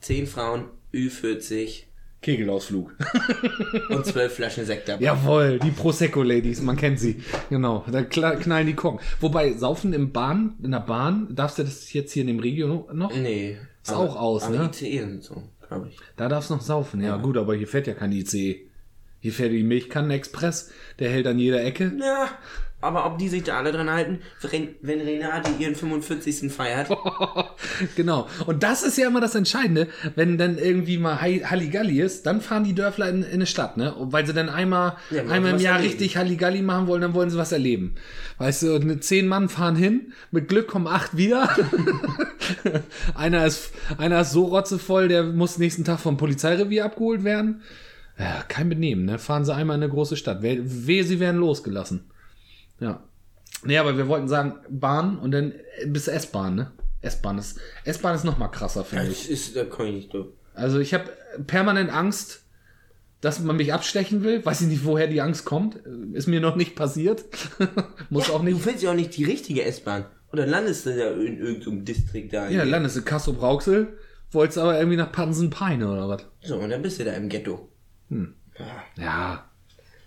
[0.00, 1.84] 10 Frauen, Ü40
[2.20, 2.96] Kegelausflug.
[3.90, 5.04] und 12 Flaschen Sekt dabei.
[5.04, 7.22] Jawohl, die Prosecco-Ladies, man kennt sie.
[7.48, 8.98] Genau, da knallen die Korken.
[9.20, 12.88] Wobei, saufen im Bahn, in der Bahn, darfst du das jetzt hier in dem Regio
[12.92, 13.14] noch?
[13.14, 13.58] Nee.
[13.82, 14.70] Ist auch aus, aber ne?
[14.72, 15.98] ICE und so, glaube ich.
[16.16, 17.02] Da darfst du noch saufen.
[17.02, 18.68] Ja, gut, aber hier fährt ja kein ICE.
[19.20, 21.92] Hier fährt die Milchkannen-Express, der hält an jeder Ecke.
[21.98, 22.28] Ja,
[22.82, 24.18] aber ob die sich da alle dran halten,
[24.82, 26.52] wenn, Renate ihren 45.
[26.52, 26.88] feiert,
[27.96, 28.28] genau.
[28.46, 32.64] Und das ist ja immer das Entscheidende, wenn dann irgendwie mal Halligalli ist, dann fahren
[32.64, 33.94] die Dörfler in, in eine Stadt, ne?
[33.94, 35.92] Und weil sie dann einmal, Ja, einmal im Jahr erleben.
[35.92, 37.94] richtig Halligalli machen wollen, dann wollen sie was erleben.
[38.38, 41.48] Weißt du, und zehn Mann fahren hin, mit Glück kommen acht wieder.
[43.14, 47.62] einer ist, einer ist so rotzevoll, der muss nächsten Tag vom Polizeirevier abgeholt werden.
[48.18, 49.18] Ja, kein Benehmen, ne?
[49.18, 50.42] Fahren sie einmal in eine große Stadt.
[50.42, 52.04] Wehe, sie werden losgelassen.
[52.82, 53.02] Ja.
[53.64, 55.54] Nee, aber wir wollten sagen Bahn und dann
[55.86, 56.72] bis S-Bahn, ne?
[57.00, 59.28] S-Bahn ist, S-Bahn ist noch mal krasser, finde ich.
[59.30, 60.28] ist, da kann ich nicht durch.
[60.54, 61.04] Also ich habe
[61.46, 62.42] permanent Angst,
[63.20, 64.44] dass man mich abstechen will.
[64.44, 65.76] Weiß ich nicht, woher die Angst kommt.
[66.12, 67.24] Ist mir noch nicht passiert.
[68.10, 68.60] Muss auch Du nicht.
[68.62, 70.04] findest ja auch nicht die richtige S-Bahn.
[70.32, 72.48] Oder landest du ja in irgendeinem Distrikt da.
[72.48, 73.98] Ja, landest du Kassel Brauxel,
[74.30, 76.26] wolltest aber irgendwie nach Pansenpeine oder was?
[76.42, 77.68] So, und dann bist du da im Ghetto.
[78.08, 78.34] Hm.
[78.58, 79.02] Ja.
[79.04, 79.50] Ja.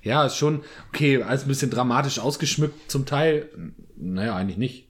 [0.06, 0.64] Ja, ist schon,
[0.94, 3.50] okay, alles ein bisschen dramatisch ausgeschmückt zum Teil.
[3.98, 4.88] Naja, eigentlich nicht.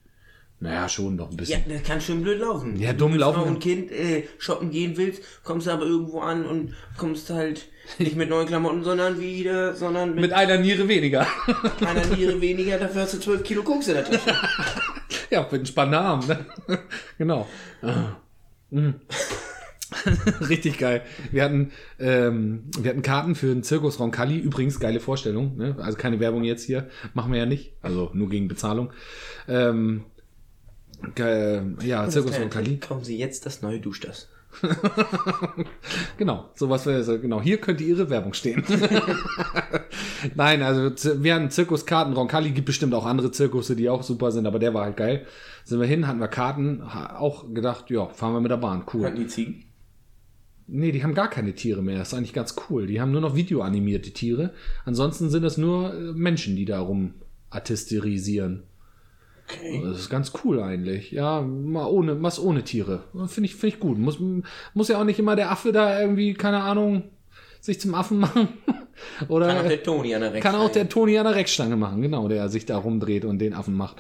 [0.60, 1.64] Naja, schon noch ein Ja, bisschen.
[1.70, 2.80] das kann schön blöd laufen.
[2.80, 3.44] Ja, dumm Wenn du mit laufen.
[3.44, 7.68] Und Kind äh, shoppen gehen willst, kommst du aber irgendwo an und kommst halt
[8.00, 11.28] nicht mit neuen Klamotten, sondern wieder, sondern mit, Mit einer Niere weniger.
[11.86, 14.34] einer Niere weniger, dafür hast du 12 Kilo Koks in der Tasche.
[15.30, 16.46] ja, für einen spannenden Arm, ne?
[17.18, 17.48] genau.
[18.72, 18.96] Mhm.
[20.50, 21.02] Richtig geil.
[21.32, 24.38] Wir hatten, ähm, wir hatten Karten für den Zirkus Roncalli.
[24.38, 25.56] Übrigens, geile Vorstellung.
[25.58, 25.76] Ne?
[25.80, 26.88] Also keine Werbung jetzt hier.
[27.14, 27.74] Machen wir ja nicht.
[27.82, 28.92] Also nur gegen Bezahlung.
[29.48, 30.04] Ähm,
[31.16, 32.78] ge- ja, Zirkus Roncalli.
[32.78, 34.30] Kommen Sie jetzt das neue Duschdas.
[36.18, 37.42] Genau, sowas wäre genau.
[37.42, 38.64] Hier könnte Ihre Werbung stehen.
[40.36, 40.92] Nein, also
[41.22, 42.14] wir hatten Zirkuskarten.
[42.14, 45.26] Roncalli gibt bestimmt auch andere Zirkusse, die auch super sind, aber der war halt geil.
[45.66, 49.06] Sind wir hin, hatten wir Karten, auch gedacht, ja, fahren wir mit der Bahn, cool.
[49.06, 49.66] Hatten die Ziegen?
[50.68, 51.98] Nee, die haben gar keine Tiere mehr.
[51.98, 52.88] Das ist eigentlich ganz cool.
[52.88, 54.52] Die haben nur noch videoanimierte Tiere.
[54.84, 57.14] Ansonsten sind es nur äh, Menschen, die da rum
[57.50, 58.64] artisterisieren.
[59.48, 59.82] Okay.
[59.84, 61.12] Das ist ganz cool eigentlich.
[61.12, 63.04] Ja, mal ohne, was ohne Tiere.
[63.28, 64.00] Finde ich, finde ich gut.
[64.00, 64.18] Muss,
[64.74, 67.04] muss ja auch nicht immer der Affe da irgendwie, keine Ahnung,
[67.62, 68.48] sich zum Affen machen.
[69.28, 72.02] Oder Kann auch der Toni an der kann auch der Toni an der Reckstange machen,
[72.02, 73.98] genau, der sich da rumdreht und den Affen macht.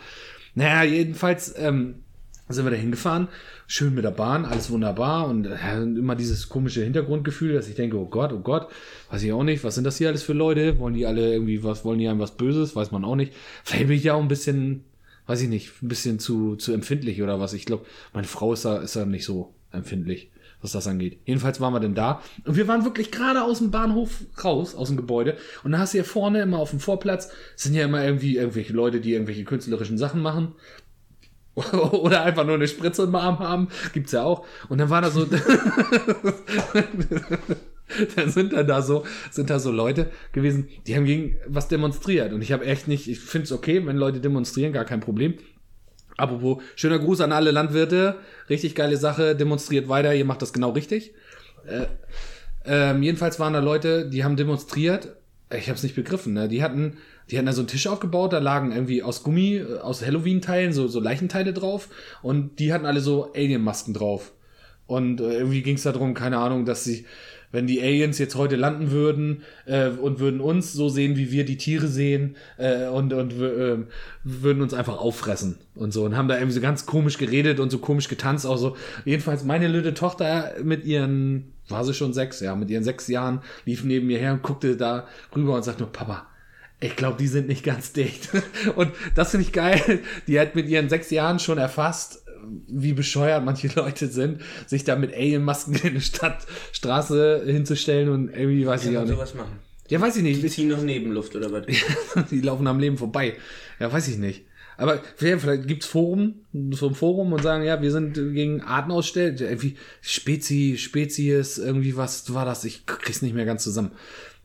[0.55, 2.04] Naja, jedenfalls ähm,
[2.53, 3.27] sind wir da hingefahren,
[3.65, 7.97] schön mit der Bahn, alles wunderbar und äh, immer dieses komische Hintergrundgefühl, dass ich denke,
[7.97, 8.67] oh Gott, oh Gott,
[9.09, 10.77] weiß ich auch nicht, was sind das hier alles für Leute?
[10.77, 12.75] Wollen die alle irgendwie was, wollen die einem was Böses?
[12.75, 13.33] Weiß man auch nicht.
[13.63, 14.83] Vielleicht bin ich ja auch ein bisschen,
[15.25, 17.53] weiß ich nicht, ein bisschen zu, zu empfindlich oder was.
[17.53, 20.29] Ich glaube, meine Frau ist da, ist da nicht so empfindlich,
[20.61, 21.17] was das angeht.
[21.25, 24.89] Jedenfalls waren wir denn da und wir waren wirklich gerade aus dem Bahnhof raus, aus
[24.89, 28.05] dem Gebäude und da hast du ja vorne immer auf dem Vorplatz, sind ja immer
[28.05, 30.53] irgendwie irgendwelche Leute, die irgendwelche künstlerischen Sachen machen.
[31.91, 34.45] Oder einfach nur eine Spritze im Arm haben, gibt's ja auch.
[34.67, 35.25] Und dann war da so,
[38.15, 42.33] dann sind da, da so, sind da so Leute gewesen, die haben gegen was demonstriert.
[42.33, 45.35] Und ich habe echt nicht, ich finde es okay, wenn Leute demonstrieren, gar kein Problem.
[46.17, 48.17] Apropos, schöner Gruß an alle Landwirte,
[48.49, 51.13] richtig geile Sache, demonstriert weiter, ihr macht das genau richtig.
[51.65, 51.85] Äh,
[52.65, 55.15] ähm, jedenfalls waren da Leute, die haben demonstriert.
[55.55, 56.33] Ich habe es nicht begriffen.
[56.33, 56.47] Ne?
[56.47, 56.97] Die hatten,
[57.29, 58.33] die hatten da so einen Tisch aufgebaut.
[58.33, 61.89] Da lagen irgendwie aus Gummi, äh, aus Halloween-Teilen so so Leichenteile drauf.
[62.21, 64.31] Und die hatten alle so Alien-Masken drauf.
[64.87, 67.05] Und äh, irgendwie ging es darum, keine Ahnung, dass sie,
[67.51, 71.45] wenn die Aliens jetzt heute landen würden äh, und würden uns so sehen, wie wir
[71.45, 73.77] die Tiere sehen äh, und und äh,
[74.23, 77.71] würden uns einfach auffressen und so und haben da irgendwie so ganz komisch geredet und
[77.71, 78.75] so komisch getanzt auch so.
[79.05, 83.41] Jedenfalls meine lüde Tochter mit ihren war sie schon sechs, ja, mit ihren sechs Jahren
[83.65, 86.27] lief neben mir her und guckte da rüber und sagte nur Papa.
[86.81, 88.29] Ich glaube, die sind nicht ganz dicht.
[88.75, 89.99] Und das finde ich geil.
[90.27, 92.23] Die hat mit ihren sechs Jahren schon erfasst,
[92.67, 98.65] wie bescheuert manche Leute sind, sich da mit Alien-Masken in eine Stadtstraße hinzustellen und irgendwie
[98.67, 99.11] weiß Kann ich auch nicht.
[99.13, 99.59] sowas machen?
[99.89, 100.53] Ja, weiß ich Die nicht.
[100.53, 101.65] ziehen noch Nebenluft oder was?
[102.31, 103.35] Die laufen am Leben vorbei.
[103.79, 104.45] Ja, weiß ich nicht.
[104.77, 109.39] Aber vielleicht, vielleicht gibt's Forum, so ein Forum und sagen, ja, wir sind gegen Artenausstell,
[109.39, 112.65] irgendwie Spezi, Spezies, irgendwie was war das?
[112.65, 113.91] Ich krieg's nicht mehr ganz zusammen.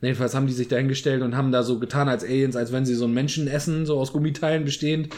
[0.01, 2.95] Jedenfalls haben die sich dahingestellt und haben da so getan als Aliens, als wenn sie
[2.95, 5.09] so einen Menschen essen, so aus Gummiteilen bestehend.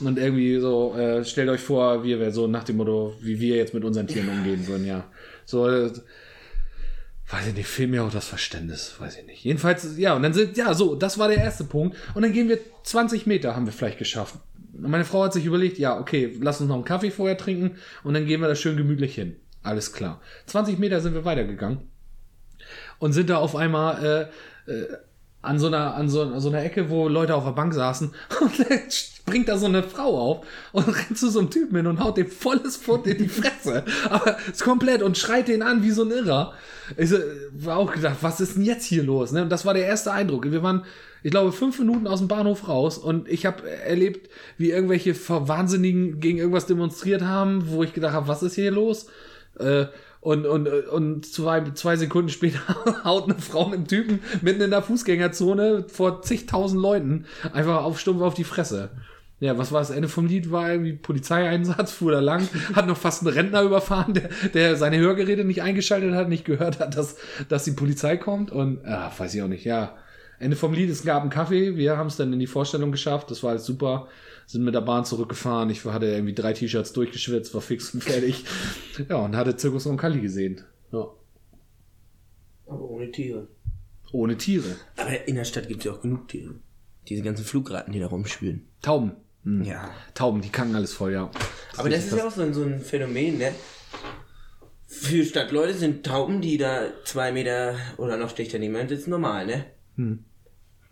[0.00, 3.56] Und irgendwie so, äh, stellt euch vor, wir wäre so nach dem Motto, wie wir
[3.56, 5.10] jetzt mit unseren Tieren umgehen würden, ja.
[5.44, 5.90] So, äh,
[7.30, 9.42] weiß ich nicht, fehlt mir auch das Verständnis, weiß ich nicht.
[9.42, 11.96] Jedenfalls, ja, und dann sind, ja, so, das war der erste Punkt.
[12.14, 14.36] Und dann gehen wir 20 Meter, haben wir vielleicht geschafft.
[14.72, 17.76] Und meine Frau hat sich überlegt, ja, okay, lass uns noch einen Kaffee vorher trinken
[18.04, 19.34] und dann gehen wir da schön gemütlich hin.
[19.64, 20.20] Alles klar.
[20.46, 21.88] 20 Meter sind wir weitergegangen
[22.98, 24.30] und sind da auf einmal
[24.66, 24.88] äh, äh,
[25.40, 28.12] an so einer an so, an so einer Ecke, wo Leute auf der Bank saßen
[28.40, 28.80] und dann
[29.28, 32.16] springt da so eine Frau auf und rennt zu so einem Typen hin und haut
[32.16, 33.84] dem volles Fund in die Fresse.
[34.08, 36.54] Aber ist komplett und schreit den an wie so ein Irrer.
[36.96, 37.18] Ich so,
[37.52, 39.32] war auch gedacht, was ist denn jetzt hier los?
[39.32, 39.42] Ne?
[39.42, 40.50] Und das war der erste Eindruck.
[40.50, 40.84] Wir waren,
[41.22, 46.20] ich glaube, fünf Minuten aus dem Bahnhof raus und ich habe erlebt, wie irgendwelche Wahnsinnigen
[46.20, 49.06] gegen irgendwas demonstriert haben, wo ich gedacht habe, was ist hier los?
[49.58, 49.86] Äh,
[50.20, 52.60] und, und, und zwei, zwei Sekunden später
[53.04, 58.00] haut eine Frau mit einem Typen mitten in der Fußgängerzone vor zigtausend Leuten einfach auf
[58.00, 58.90] stumpf auf die Fresse.
[59.40, 60.50] Ja, was war das Ende vom Lied?
[60.50, 64.98] War irgendwie Polizeieinsatz, fuhr da lang, hat noch fast einen Rentner überfahren, der, der seine
[64.98, 67.16] Hörgeräte nicht eingeschaltet hat, nicht gehört hat, dass,
[67.48, 69.94] dass die Polizei kommt und, ah, weiß ich auch nicht, ja.
[70.40, 73.30] Ende vom Lied, es gab einen Kaffee, wir haben es dann in die Vorstellung geschafft,
[73.30, 74.08] das war alles super,
[74.48, 78.44] sind mit der Bahn zurückgefahren, ich hatte irgendwie drei T-Shirts durchgeschwitzt, war fix und fertig.
[79.06, 80.64] Ja, und hatte Zirkus und Kali gesehen.
[80.90, 81.06] Ja.
[82.66, 83.48] Aber ohne Tiere.
[84.10, 84.76] Ohne Tiere.
[84.96, 86.54] Aber in der Stadt gibt es ja auch genug Tiere.
[87.08, 88.66] Diese ganzen Flugratten, die da rumspielen.
[88.80, 89.12] Tauben.
[89.44, 89.64] Hm.
[89.64, 89.90] Ja.
[90.14, 91.30] Tauben, die kacken alles voll, ja.
[91.76, 93.52] Aber das ist ja auch so ein, so ein Phänomen, ne?
[94.86, 99.66] Für Stadtleute sind Tauben, die da zwei Meter oder noch dichter nebeneinander sitzen, normal, ne?
[99.96, 100.24] Hm.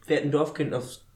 [0.02, 1.06] Fährt ein Dorfkind aufs,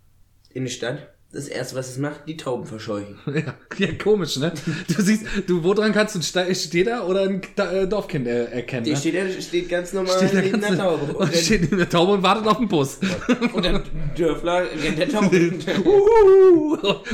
[0.48, 3.16] in die Stadt, das erste, was es macht, die Tauben verscheuchen.
[3.26, 4.52] Ja, ja, komisch, ne?
[4.88, 8.84] Du siehst, du, woran kannst du ein Sta- Städter oder ein äh, Dorfkind erkennen?
[8.84, 8.96] Die ne?
[8.96, 11.12] steht, da- steht ganz normal Steht neben ganz- der Taube.
[11.16, 12.98] und steht neben der Taube und wartet auf den Bus.
[13.00, 13.82] der, und der
[14.18, 15.52] Dörfler rennt der Taube.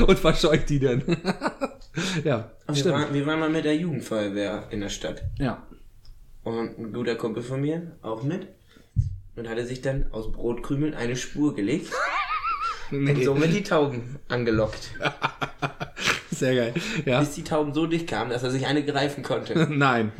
[0.07, 1.03] Und verscheucht die dann.
[2.23, 2.95] ja, wir, stimmt.
[2.95, 5.23] waren, wir waren mal mit der Jugendfeuerwehr in der Stadt.
[5.37, 5.63] Ja.
[6.43, 8.47] Und ein guter Kumpel von mir, auch mit.
[9.35, 11.91] Und hatte sich dann aus Brotkrümeln eine Spur gelegt
[12.91, 14.91] und somit die Tauben angelockt.
[16.31, 16.73] Sehr geil.
[17.05, 17.19] Ja.
[17.19, 19.67] Bis die Tauben so dicht kamen, dass er sich eine greifen konnte.
[19.71, 20.11] Nein.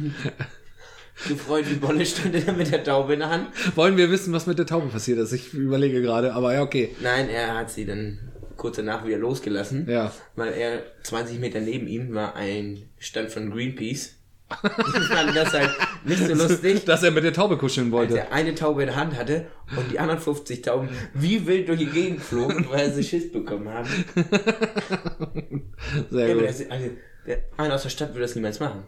[1.28, 3.48] Gefreut wie Bolle stand er dann mit der Taube in der Hand.
[3.76, 5.32] Wollen wir wissen, was mit der Taube passiert ist?
[5.34, 6.96] Ich überlege gerade, aber ja, okay.
[7.02, 8.20] Nein, er hat sie dann
[8.56, 9.88] kurz danach wieder losgelassen.
[9.90, 10.12] Ja.
[10.36, 14.16] Weil er 20 Meter neben ihm war ein Stand von Greenpeace.
[14.50, 15.72] Die fanden das halt
[16.06, 16.86] nicht so lustig.
[16.86, 18.18] Dass er mit der Taube kuscheln als wollte.
[18.20, 21.80] er eine Taube in der Hand hatte und die anderen 50 Tauben wie wild durch
[21.80, 23.90] die Gegend flogen, weil sie Schiss bekommen haben.
[26.10, 26.44] Sehr Ja, gut.
[26.46, 26.90] das, also,
[27.26, 28.84] der, einer aus der Stadt würde das niemals machen.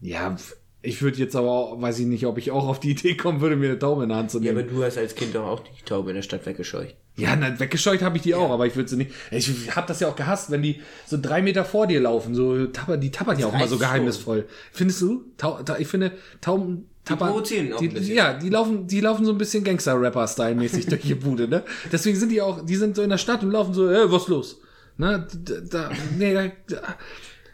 [0.00, 0.36] Ja,
[0.82, 3.40] ich würde jetzt aber, auch, weiß ich nicht, ob ich auch auf die Idee kommen
[3.40, 4.58] würde, mir eine Taube in die Hand zu Ja, nehmen.
[4.68, 6.96] aber du hast als Kind doch auch die Taube in der Stadt weggescheucht.
[7.16, 9.10] Ja, na, weggescheucht habe ich die auch, aber ich würde sie nicht.
[9.30, 12.34] Ich habe das ja auch gehasst, wenn die so drei Meter vor dir laufen.
[12.34, 13.78] So tapper, die tappern ja auch mal so reicht schon.
[13.78, 14.48] geheimnisvoll.
[14.70, 15.24] Findest du?
[15.38, 17.28] Tau, ta, ich finde Tauben tappern.
[17.28, 18.16] provozieren auch die, ein bisschen.
[18.16, 21.64] Ja, die laufen, die laufen so ein bisschen Gangster-Rapper-Style-mäßig durch die Bude, ne?
[21.90, 24.28] Deswegen sind die auch, die sind so in der Stadt und laufen so, äh, was
[24.28, 24.60] los?
[24.98, 25.26] Ne?
[25.70, 26.82] Da, nee, da, da.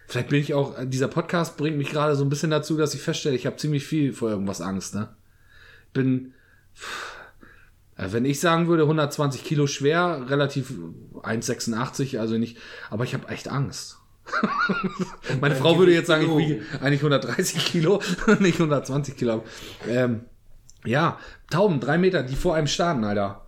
[0.09, 3.01] Vielleicht bin ich auch, dieser Podcast bringt mich gerade so ein bisschen dazu, dass ich
[3.01, 5.15] feststelle, ich habe ziemlich viel vor irgendwas Angst, ne?
[5.93, 6.35] Bin,
[6.75, 7.22] äh,
[8.11, 10.73] Wenn ich sagen würde, 120 Kilo schwer, relativ
[11.23, 12.59] 1,86, also nicht,
[12.91, 13.99] aber ich habe echt Angst.
[15.41, 18.01] Meine Frau würde jetzt sagen, ich wiege eigentlich 130 Kilo,
[18.41, 19.45] nicht 120 Kilo.
[19.89, 20.23] Ähm,
[20.85, 21.19] ja,
[21.51, 23.47] Tauben, drei Meter, die vor einem starten, Alter.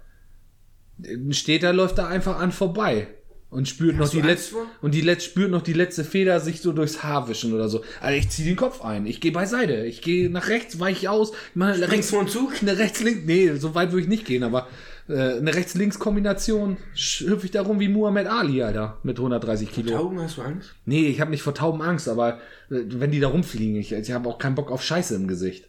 [1.03, 3.09] Ein Städter läuft da einfach an vorbei
[3.55, 4.67] und spürt noch Hast die du Angst letzte vor?
[4.83, 7.83] und die letzte spürt noch die letzte Feder sich so durchs Haar wischen oder so.
[8.01, 11.09] Also ich ziehe den Kopf ein, ich gehe beiseite, ich gehe nach rechts, weiche ich
[11.09, 12.53] aus, mache Springst rechts vor Zug?
[12.61, 14.67] eine rechts links, nee, so weit würde ich nicht gehen, aber
[15.09, 19.71] äh, eine rechts links Kombination hüpfe ich da rum wie Muhammad Ali, Alter, mit 130
[19.71, 19.97] Kilo.
[19.97, 20.75] Tauben hast du Angst?
[20.85, 22.38] Nee, ich habe nicht vor Tauben Angst, aber
[22.71, 25.69] äh, wenn die da rumfliegen, ich, ich habe auch keinen Bock auf Scheiße im Gesicht.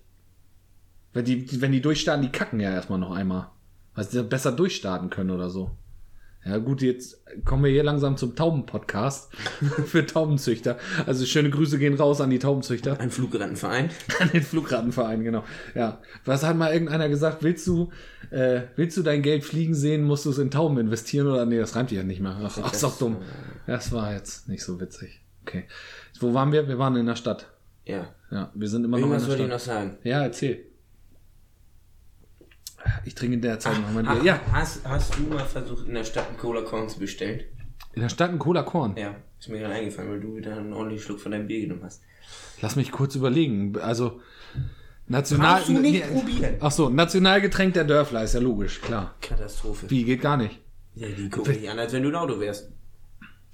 [1.14, 3.48] Wenn die, wenn die durchstarten, die kacken ja erstmal noch einmal.
[3.94, 5.72] Weil sie besser durchstarten können oder so.
[6.46, 9.34] Ja gut, jetzt kommen wir hier langsam zum Tauben-Podcast
[9.88, 10.78] für Taubenzüchter.
[11.08, 13.00] Also schöne Grüße gehen raus an die Taubenzüchter.
[13.00, 13.90] Ein Flugrattenverein?
[14.20, 15.44] An den Flugrattenverein, genau.
[15.74, 16.02] Ja.
[16.24, 17.42] Was hat mal irgendeiner gesagt?
[17.42, 17.90] Willst du,
[18.30, 21.48] äh, willst du dein Geld fliegen sehen, musst du es in Tauben investieren oder?
[21.48, 22.38] Nee, das reimt ja nicht mehr.
[22.44, 23.18] Ach, ach ist doch dumm.
[23.66, 25.22] Das war jetzt nicht so witzig.
[25.42, 25.66] Okay.
[26.20, 26.68] Wo waren wir?
[26.68, 27.48] Wir waren in der Stadt.
[27.86, 28.10] Ja.
[28.30, 29.76] Ja, wir sind immer noch Irgendwas in wollte der ich Stadt.
[29.76, 29.98] noch sagen.
[30.04, 30.65] Ja, erzähl.
[33.04, 34.24] Ich trinke in der Zeit noch mal Bier.
[34.24, 37.42] Ja, Hast, hast du mal versucht, in der Stadt einen Cola Korn zu bestellen?
[37.96, 38.96] in der Stadt ein Cola Korn.
[38.98, 39.16] Ja.
[39.40, 42.02] Ist mir gerade eingefallen, weil du wieder einen ordentlichen Schluck von deinem Bier genommen hast.
[42.62, 43.78] Lass mich kurz überlegen.
[43.80, 44.22] Also,
[45.08, 45.58] national.
[45.58, 46.56] Brauchst du nicht nee, probieren.
[46.60, 49.16] Ach so, Nationalgetränk der Dörfler ist ja logisch, klar.
[49.22, 49.90] Katastrophe.
[49.90, 50.60] Wie, geht gar nicht.
[50.96, 52.72] Ja, die gucken dich an, als wenn du ein Auto wärst.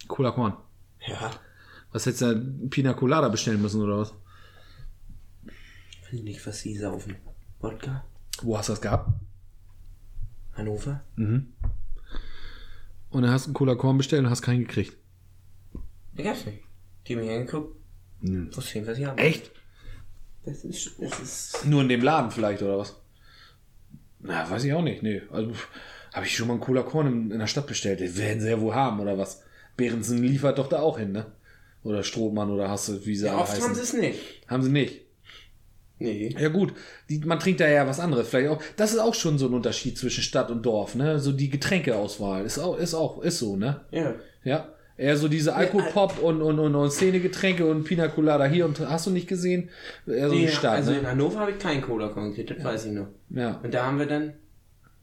[0.08, 0.56] Cola Korn.
[1.08, 1.32] Ja.
[1.92, 4.14] Was hättest du da Pina Colada bestellen müssen oder was?
[6.04, 7.16] Weiß ich nicht, was sie saufen.
[7.60, 8.06] Wodka?
[8.42, 9.10] Wo hast du das gehabt?
[10.54, 11.02] Hannover?
[11.18, 11.54] Und
[13.22, 14.98] dann hast du einen Cola Korn bestellt und hast keinen gekriegt.
[16.18, 16.60] Der gab's nicht.
[17.08, 17.76] Die haben mich angeguckt.
[18.22, 19.18] Wusste nicht, was sie haben.
[19.18, 19.52] Echt?
[20.46, 21.66] Das ist, das ist.
[21.66, 22.96] Nur in dem Laden vielleicht oder was?
[24.20, 25.04] Na, weiß ich auch nicht.
[25.04, 25.22] Nee.
[25.32, 25.54] Also
[26.14, 28.00] habe ich schon mal einen Cola Korn in, in der Stadt bestellt.
[28.00, 29.42] Den werden sie ja wohl haben oder was?
[29.78, 31.26] Behrensen liefert doch da auch hin, ne?
[31.84, 33.64] Oder Strohmann oder hast du, wie sie Ja, alle oft heißen.
[33.64, 34.48] haben sie es nicht.
[34.48, 35.02] haben sie nicht.
[36.02, 36.36] Nee.
[36.38, 36.74] Ja gut,
[37.10, 38.30] die, man trinkt da ja was anderes.
[38.30, 38.62] Vielleicht auch.
[38.76, 41.20] Das ist auch schon so ein Unterschied zwischen Stadt und Dorf, ne?
[41.20, 43.82] So die Getränkeauswahl ist auch, ist auch, ist so, ne?
[43.92, 44.16] Ja.
[44.44, 44.68] Ja.
[44.98, 49.08] Eher so diese Alkopop und, und, und, und Szenegetränke und Pina Colada hier und hast
[49.08, 49.70] du nicht gesehen?
[50.06, 51.10] Eher so die Nee, Stadt, also in ne?
[51.10, 53.08] Hannover habe ich keinen Cola Korn gekriegt, das weiß ich noch.
[53.30, 53.60] Ja.
[53.64, 54.34] Und da haben wir dann.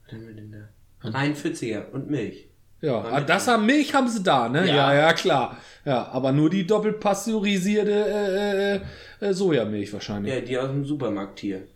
[0.04, 1.08] Was haben wir denn da?
[1.08, 2.48] 43er und Milch.
[2.80, 4.66] Ja, ah, das haben Milch haben sie da, ne?
[4.66, 4.94] Ja, Ja.
[4.94, 5.56] ja, klar.
[5.84, 8.80] Ja, aber nur die doppelt pasteurisierte äh, äh,
[9.28, 10.32] äh, Sojamilch wahrscheinlich.
[10.32, 11.66] Ja, die aus dem Supermarkt hier.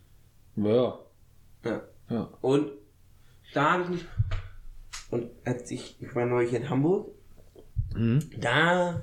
[0.56, 0.98] Ja.
[1.64, 1.80] Ja.
[2.08, 2.28] ja.
[2.40, 2.70] Und
[3.54, 4.06] da habe ich nicht.
[5.10, 7.08] Und als ich, ich war neulich in Hamburg,
[7.94, 8.30] Mhm.
[8.40, 9.02] da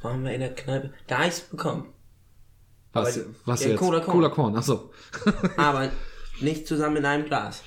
[0.00, 1.88] waren wir in der Kneipe, da habe ich es bekommen.
[2.94, 3.78] Was, Aber was der jetzt?
[3.80, 4.12] Cola Korn.
[4.16, 4.90] Cola Korn, achso.
[5.58, 5.90] Aber
[6.40, 7.62] nicht zusammen in einem Glas.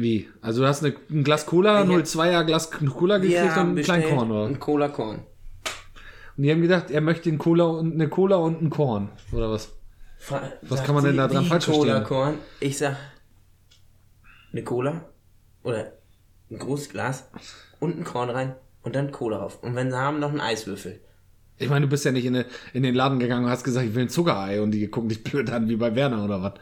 [0.00, 0.28] Wie?
[0.40, 1.90] Also du hast eine, ein Glas Cola, Ja.
[1.98, 4.46] 02er Glas Cola gekriegt und einen kleinen Korn, oder?
[4.46, 5.20] Ein Cola Korn.
[6.36, 9.50] Und die haben gedacht, er möchte einen Cola und eine Cola und einen Korn, oder
[9.50, 9.72] was?
[10.18, 12.04] Fra- Was kann man denn da dran falsch Cola verstehen?
[12.04, 12.34] Korn.
[12.60, 12.96] Ich sag,
[14.52, 15.04] eine Cola
[15.62, 15.92] oder
[16.50, 17.28] ein großes Glas
[17.80, 19.58] und ein Korn rein und dann Cola drauf.
[19.62, 21.00] Und wenn sie haben, noch einen Eiswürfel.
[21.58, 23.86] Ich meine, du bist ja nicht in, eine, in den Laden gegangen und hast gesagt,
[23.86, 26.52] ich will ein Zuckerei und die gucken dich blöd an wie bei Werner oder was?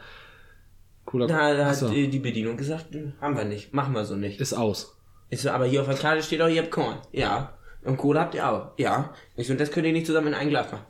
[1.05, 4.05] Cola Da, da hat Achso, äh, die Bedienung gesagt, "Hm, haben wir nicht, machen wir
[4.05, 4.39] so nicht.
[4.41, 4.97] ist aus.
[5.29, 6.97] Ich so, aber hier auf der Karte steht auch, ihr habt Korn.
[7.11, 7.57] Ja.
[7.83, 8.71] Und Cola habt ihr auch.
[8.77, 9.13] Ja.
[9.35, 10.85] Ich so, und das könnt ihr nicht zusammen in ein Glas machen.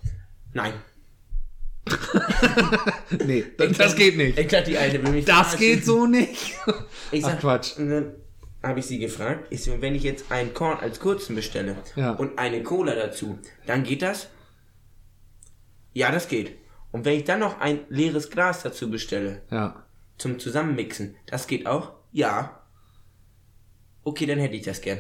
[0.54, 0.74] Nein.
[3.26, 4.38] Nee, das, das geht nicht.
[4.40, 5.60] Ich dachte, die Alte will mich Das verarschen.
[5.60, 6.54] geht so nicht.
[7.12, 7.78] Ich sag, Ach, Quatsch.
[7.78, 8.14] Und dann
[8.64, 12.12] habe ich sie gefragt, ich so, wenn ich jetzt ein Korn als kurzen bestelle Ja.
[12.14, 14.28] und eine Cola dazu, dann geht das?
[15.94, 16.58] Ja, das geht.
[16.92, 19.85] Und wenn ich dann noch ein leeres Glas dazu bestelle, Ja.
[20.18, 21.94] Zum Zusammenmixen, das geht auch?
[22.12, 22.62] Ja.
[24.04, 25.00] Okay, dann hätte ich das gern.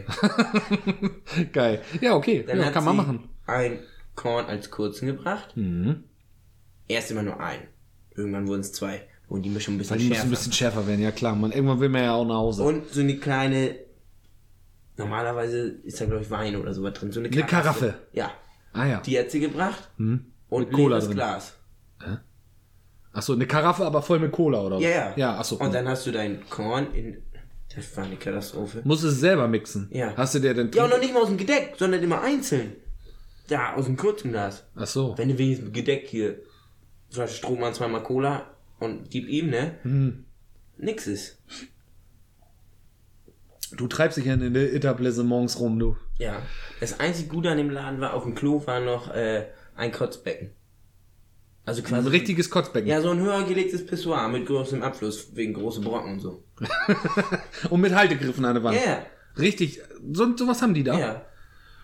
[1.53, 1.81] Geil.
[2.01, 2.43] Ja, okay.
[2.47, 3.29] Dann ja, kann man machen.
[3.45, 3.79] ein
[4.15, 5.55] Korn als kurzen gebracht.
[5.55, 6.03] Mhm.
[6.87, 7.59] Erst immer nur ein.
[8.15, 9.07] Irgendwann wurden es zwei.
[9.27, 10.27] Und die Mischung ein bisschen Weil die müssen schärfer.
[10.27, 11.35] ein bisschen schärfer werden, ja klar.
[11.35, 12.63] Man, irgendwann will man ja auch nach Hause.
[12.63, 13.75] Und so eine kleine.
[14.97, 17.11] Normalerweise ist da, glaube ich, Wein oder sowas drin.
[17.11, 17.95] So eine Eine Karaffe.
[18.13, 18.31] Ja.
[18.73, 19.01] ah ja.
[19.01, 19.89] Die hat sie gebracht.
[19.97, 21.11] Und Mit Cola drin.
[21.11, 21.57] Glas.
[23.15, 24.75] Achso, eine Karaffe, aber voll mit Cola, oder?
[24.75, 24.83] was?
[24.83, 25.13] Ja, ja.
[25.15, 25.55] Ja, achso.
[25.55, 27.23] Und dann hast du dein Korn in.
[27.73, 28.81] Das war eine Katastrophe.
[28.83, 29.89] Musst du es selber mixen.
[29.91, 30.13] Ja.
[30.15, 30.71] Hast du dir denn...
[30.73, 32.73] Ja, und noch nicht mal aus dem Gedeck, sondern immer einzeln.
[33.47, 34.65] Da, aus dem kurzen Glas.
[34.75, 35.17] Achso.
[35.17, 36.39] Wenn du wenigstens Gedeck hier.
[37.09, 38.49] Zum Beispiel Strohmann zweimal Cola
[38.79, 39.77] und gib ihm, ne?
[39.83, 40.25] Hm.
[40.77, 41.41] Nix ist.
[43.71, 45.97] Du treibst dich ja in den Etablissements rum, du.
[46.17, 46.41] Ja.
[46.79, 50.51] Das einzige Gute an dem Laden war, auf dem Klo war noch äh, ein Kotzbecken.
[51.65, 52.09] Also Ein quasi.
[52.09, 52.87] richtiges Kotzbecken.
[52.89, 56.43] Ja, so ein höher gelegtes Pissoir mit großem Abfluss wegen große Brocken und so.
[57.69, 58.77] Und mit Haltegriffen an der Wand.
[58.85, 59.05] Ja,
[59.37, 59.81] Richtig.
[60.13, 60.97] So, sowas haben die da.
[60.97, 61.25] ja.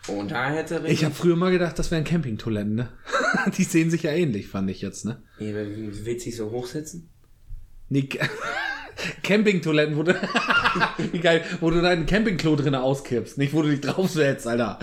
[0.07, 2.89] Und da hätte er Ich habe früher mal gedacht, das wären Campingtoiletten, ne?
[3.57, 5.21] Die sehen sich ja ähnlich, fand ich jetzt, ne?
[5.37, 7.09] Ja, Willst du dich so hochsetzen?
[7.89, 8.27] Nee, Ca-
[9.23, 10.13] Campingtoiletten, wo du,
[11.11, 14.79] wie geil, wo du dein Campingklo drin auskippst, nicht wo du dich draufsetzt, Alter.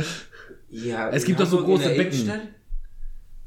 [0.71, 2.13] Ja, Es gibt doch so große Becken.
[2.13, 2.41] Innenstadt?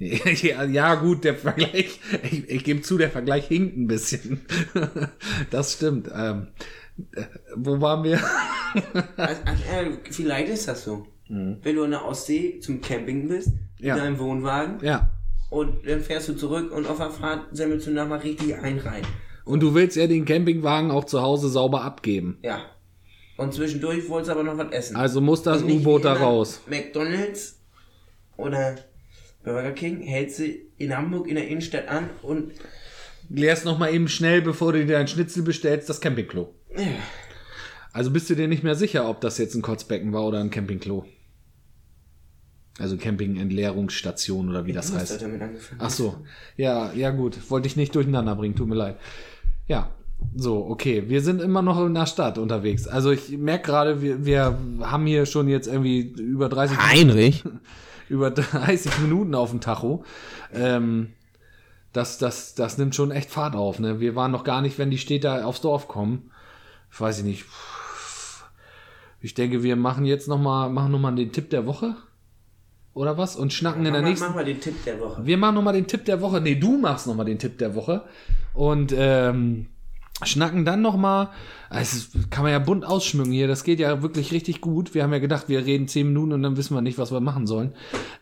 [0.72, 4.42] Ja, gut, der Vergleich, ich, ich gebe zu, der Vergleich hinkt ein bisschen.
[5.52, 6.10] Das stimmt.
[6.14, 6.48] Ähm,
[7.14, 7.24] äh,
[7.56, 8.20] wo waren wir?
[9.18, 11.06] Also, also, äh, vielleicht ist das so.
[11.28, 13.86] Wenn du in der Ostsee zum Camping bist, Mhm.
[13.88, 13.96] Ja.
[13.96, 15.10] in deinem Wohnwagen, Ja.
[15.50, 19.02] und dann fährst du zurück und auf der Fahrt sammelst du nochmal richtig ein rein.
[19.44, 22.38] Und du willst ja den Campingwagen auch zu Hause sauber abgeben.
[22.44, 22.60] Ja.
[23.38, 24.96] Und zwischendurch wolltest du aber noch was essen.
[24.96, 26.62] Also muss das U-Boot da raus.
[26.70, 27.60] McDonalds
[28.38, 28.76] oder
[29.44, 30.46] Burger King hältst du
[30.78, 32.52] in Hamburg in der Innenstadt an und
[33.30, 36.54] Leerst noch mal eben schnell, bevor du dir dein Schnitzel bestellst, das Campingklo.
[36.76, 36.84] ja,
[37.94, 40.50] Also bist du dir nicht mehr sicher, ob das jetzt ein Kotzbecken war oder ein
[40.50, 41.06] Campingklo.
[42.78, 45.24] Also Camping-Entleerungsstation oder wie das was heißt.
[45.24, 45.58] angefangen?
[45.80, 46.18] Ach so.
[46.58, 47.38] Ja, ja gut.
[47.50, 48.98] Wollte ich nicht durcheinander bringen, tut mir leid.
[49.68, 49.92] Ja.
[50.36, 51.04] So, okay.
[51.08, 52.88] Wir sind immer noch in der Stadt unterwegs.
[52.88, 57.44] Also ich merke gerade, wir, wir haben hier schon jetzt irgendwie über 30, Heinrich?
[58.12, 60.04] über 30 Minuten auf dem Tacho.
[60.54, 61.14] Ähm,
[61.94, 63.80] das, das, das nimmt schon echt Fahrt auf.
[63.80, 64.00] Ne?
[64.00, 66.32] Wir waren noch gar nicht, wenn die Städter aufs Dorf kommen.
[66.92, 67.46] Ich weiß ich nicht.
[69.22, 71.96] Ich denke, wir machen jetzt noch mal, machen noch mal den Tipp der Woche.
[72.94, 73.36] Oder was?
[73.38, 74.28] Und schnacken in der Mach, nächsten.
[74.28, 75.26] mach mal den Tipp der Woche.
[75.26, 76.42] Wir machen nochmal den Tipp der Woche.
[76.42, 78.04] Nee, du machst nochmal den Tipp der Woche.
[78.54, 79.68] Und ähm,
[80.24, 81.30] schnacken dann nochmal.
[81.70, 83.48] Es kann man ja bunt ausschmücken hier.
[83.48, 84.94] Das geht ja wirklich richtig gut.
[84.94, 87.20] Wir haben ja gedacht, wir reden zehn Minuten und dann wissen wir nicht, was wir
[87.20, 87.74] machen sollen.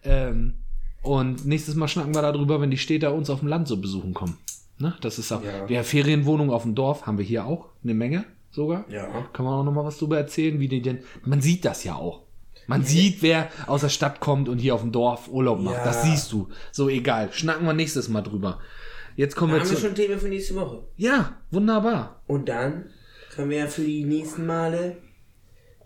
[0.03, 0.53] Ähm,
[1.01, 4.13] und nächstes Mal schnacken wir darüber, wenn die Städter uns auf dem Land so besuchen
[4.13, 4.37] kommen.
[4.77, 4.93] Ne?
[5.01, 5.43] Das ist auch.
[5.43, 5.67] Ja.
[5.67, 7.67] Ja, Ferienwohnung auf dem Dorf haben wir hier auch.
[7.83, 8.85] Eine Menge sogar.
[8.89, 9.07] Ja.
[9.33, 10.99] Kann man auch nochmal was drüber erzählen, wie die denn.
[11.25, 12.21] Man sieht das ja auch.
[12.67, 15.77] Man sieht, wer aus der Stadt kommt und hier auf dem Dorf Urlaub macht.
[15.77, 15.85] Ja.
[15.85, 16.49] Das siehst du.
[16.71, 17.29] So egal.
[17.31, 18.59] Schnacken wir nächstes Mal drüber.
[19.19, 19.81] Jetzt kommen wir haben wir zu.
[19.81, 20.83] schon Themen für nächste Woche.
[20.95, 22.21] Ja, wunderbar.
[22.27, 22.85] Und dann
[23.35, 24.95] können wir ja für die nächsten Male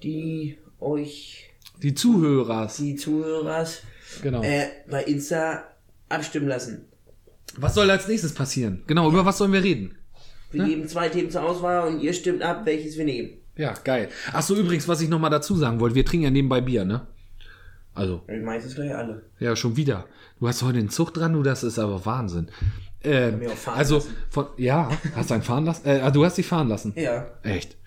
[0.04, 1.50] die euch,
[1.82, 2.78] Die Zuhörers.
[2.78, 3.82] die Zuhörers,
[4.22, 4.44] Genau.
[4.44, 5.64] äh, bei Insta
[6.10, 6.86] abstimmen lassen.
[7.58, 8.84] Was soll als nächstes passieren?
[8.86, 9.98] Genau, über was sollen wir reden?
[10.52, 13.32] Wir geben zwei Themen zur Auswahl und ihr stimmt ab, welches wir nehmen.
[13.56, 14.10] Ja, geil.
[14.32, 15.96] Ach so, übrigens, was ich nochmal dazu sagen wollte.
[15.96, 17.08] Wir trinken ja nebenbei Bier, ne?
[17.96, 19.24] Also, meistens gleich alle.
[19.40, 20.06] ja, schon wieder.
[20.40, 22.50] Du hast heute den Zug dran, du, das ist aber Wahnsinn.
[23.04, 24.16] Ähm, also, lassen.
[24.30, 25.88] von, ja, hast du einen fahren lassen?
[25.88, 26.94] Äh, ah, du hast dich fahren lassen.
[26.96, 27.28] Ja.
[27.44, 27.78] Echt.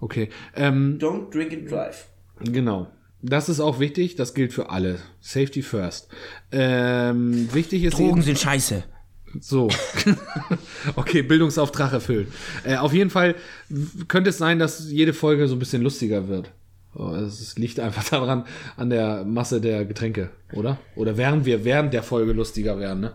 [0.00, 0.28] Okay.
[0.54, 2.06] Ähm, Don't drink and drive.
[2.40, 2.88] Genau.
[3.22, 4.98] Das ist auch wichtig, das gilt für alle.
[5.20, 6.08] Safety first.
[6.52, 8.82] Ähm, wichtig ist eben, sind scheiße.
[9.40, 9.68] so.
[10.96, 12.28] okay, Bildungsauftrag erfüllt.
[12.64, 13.34] Äh, auf jeden Fall
[14.08, 16.50] könnte es sein, dass jede Folge so ein bisschen lustiger wird.
[16.94, 18.44] Oh, Es liegt einfach daran,
[18.76, 20.78] an der Masse der Getränke, oder?
[20.96, 23.12] Oder während wir während der Folge lustiger werden, ne?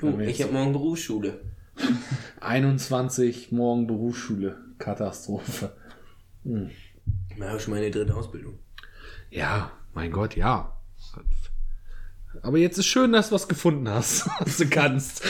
[0.00, 1.40] Du, ich habe morgen Berufsschule.
[2.40, 4.56] 21, morgen Berufsschule.
[4.78, 5.72] Katastrophe.
[6.42, 8.58] Ich habe schon meine dritte Ausbildung.
[9.28, 10.74] Ja, mein Gott, ja.
[12.40, 15.22] Aber jetzt ist schön, dass du was gefunden hast, was du kannst.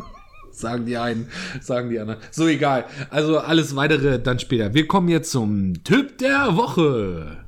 [0.50, 1.28] sagen die einen,
[1.60, 2.20] sagen die anderen.
[2.32, 2.86] So egal.
[3.10, 4.74] Also alles weitere dann später.
[4.74, 7.44] Wir kommen jetzt zum Tipp der Woche.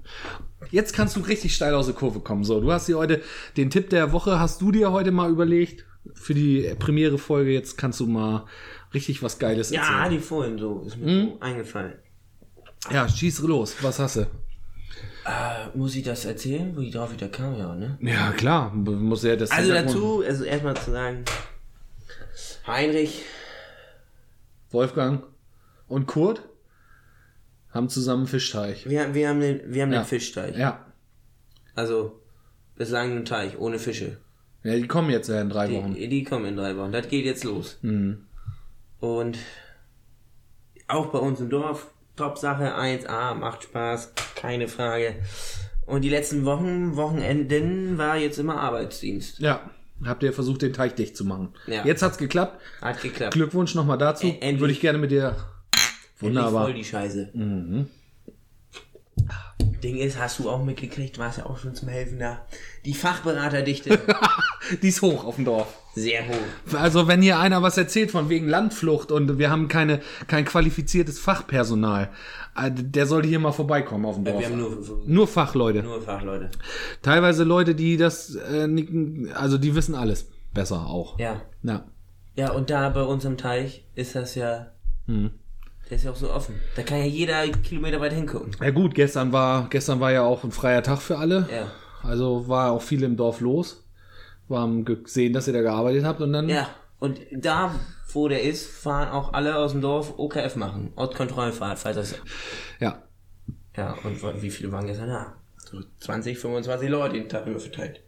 [0.71, 2.45] Jetzt kannst du richtig steil aus der Kurve kommen.
[2.45, 3.23] So, du hast dir heute
[3.57, 7.51] den Tipp der Woche, hast du dir heute mal überlegt für die Premiere Folge.
[7.53, 8.47] Jetzt kannst du mal
[8.95, 10.11] richtig was Geiles Ja, erzählen.
[10.11, 10.81] die vorhin so.
[10.87, 11.95] Ist mir so eingefallen.
[12.91, 13.77] Ja, schieß los.
[13.83, 14.21] Was hast du?
[14.23, 17.99] Äh, muss ich das erzählen, wo ich drauf wieder kam, ja, ne?
[18.01, 18.73] Ja, klar.
[18.75, 21.25] Muss ja das Also dazu, also erstmal zu sagen,
[22.67, 23.23] Heinrich,
[24.71, 25.25] Wolfgang
[25.89, 26.43] und Kurt
[27.71, 28.89] haben zusammen Fischteich.
[28.89, 30.01] wir, wir haben den, wir haben Ja.
[30.03, 30.57] den Fischteich.
[30.57, 30.87] Ja.
[31.75, 32.21] Also,
[32.77, 34.19] bislang einen Teich, ohne Fische.
[34.63, 35.95] Ja, die kommen jetzt ja in drei Wochen.
[35.95, 36.93] Die, die kommen in drei Wochen.
[36.93, 37.79] Das geht jetzt los.
[37.83, 38.27] Mhm.
[38.99, 39.39] Und
[40.89, 45.15] auch bei uns im Dorf, Top-Sache, 1A, macht Spaß, keine Frage.
[45.87, 49.39] Und die letzten Wochen, Wochenenden war jetzt immer Arbeitsdienst.
[49.39, 49.71] Ja.
[50.05, 51.53] Habt ihr versucht, den Teich dicht zu machen.
[51.67, 51.85] Ja.
[51.85, 52.61] Jetzt hat's geklappt.
[52.81, 53.35] Hat geklappt.
[53.35, 54.27] Glückwunsch nochmal dazu.
[54.27, 54.61] Ä- endlich.
[54.61, 55.37] Würde ich gerne mit dir.
[56.21, 56.65] Endlich Wunderbar.
[56.65, 57.31] voll die Scheiße.
[57.35, 57.89] Mhm.
[59.81, 62.45] Ding ist, hast du auch mitgekriegt, warst ja auch schon zum Helfen da.
[62.85, 63.99] Die Fachberaterdichte,
[64.83, 65.67] Die ist hoch auf dem Dorf.
[65.95, 66.79] sehr hoch.
[66.79, 71.19] Also wenn hier einer was erzählt von wegen Landflucht und wir haben keine, kein qualifiziertes
[71.19, 72.11] Fachpersonal,
[72.57, 74.39] äh, der sollte hier mal vorbeikommen auf dem Dorf.
[74.41, 75.83] Wir haben nur, Nur Fachleute.
[75.83, 76.51] nur Fachleute.
[77.03, 78.69] Teilweise Leute, die das, äh,
[79.35, 81.19] also die wissen alles besser auch.
[81.19, 81.43] Ja.
[81.63, 81.85] Ja.
[82.37, 84.69] Ja, und da bei uns am Teich ist das ja,
[85.07, 85.31] Hm.
[85.91, 86.55] Der ist ja auch so offen.
[86.77, 88.53] Da kann ja jeder Kilometer weit hingucken.
[88.63, 91.49] Ja gut, gestern war, gestern war ja auch ein freier Tag für alle.
[91.53, 91.71] Ja.
[92.03, 93.85] Also war auch viel im Dorf los.
[94.49, 96.49] Wir haben gesehen, dass ihr da gearbeitet habt und dann.
[96.49, 96.69] Ja,
[96.99, 97.75] und da,
[98.13, 100.93] wo der ist, fahren auch alle aus dem Dorf OKF machen.
[100.97, 102.15] Ortskontrollfahrt, falls das.
[102.81, 103.03] Ja.
[103.77, 105.35] Ja, und wie viele waren gestern da?
[105.71, 108.01] So 20, 25 Leute den Tag über verteilt.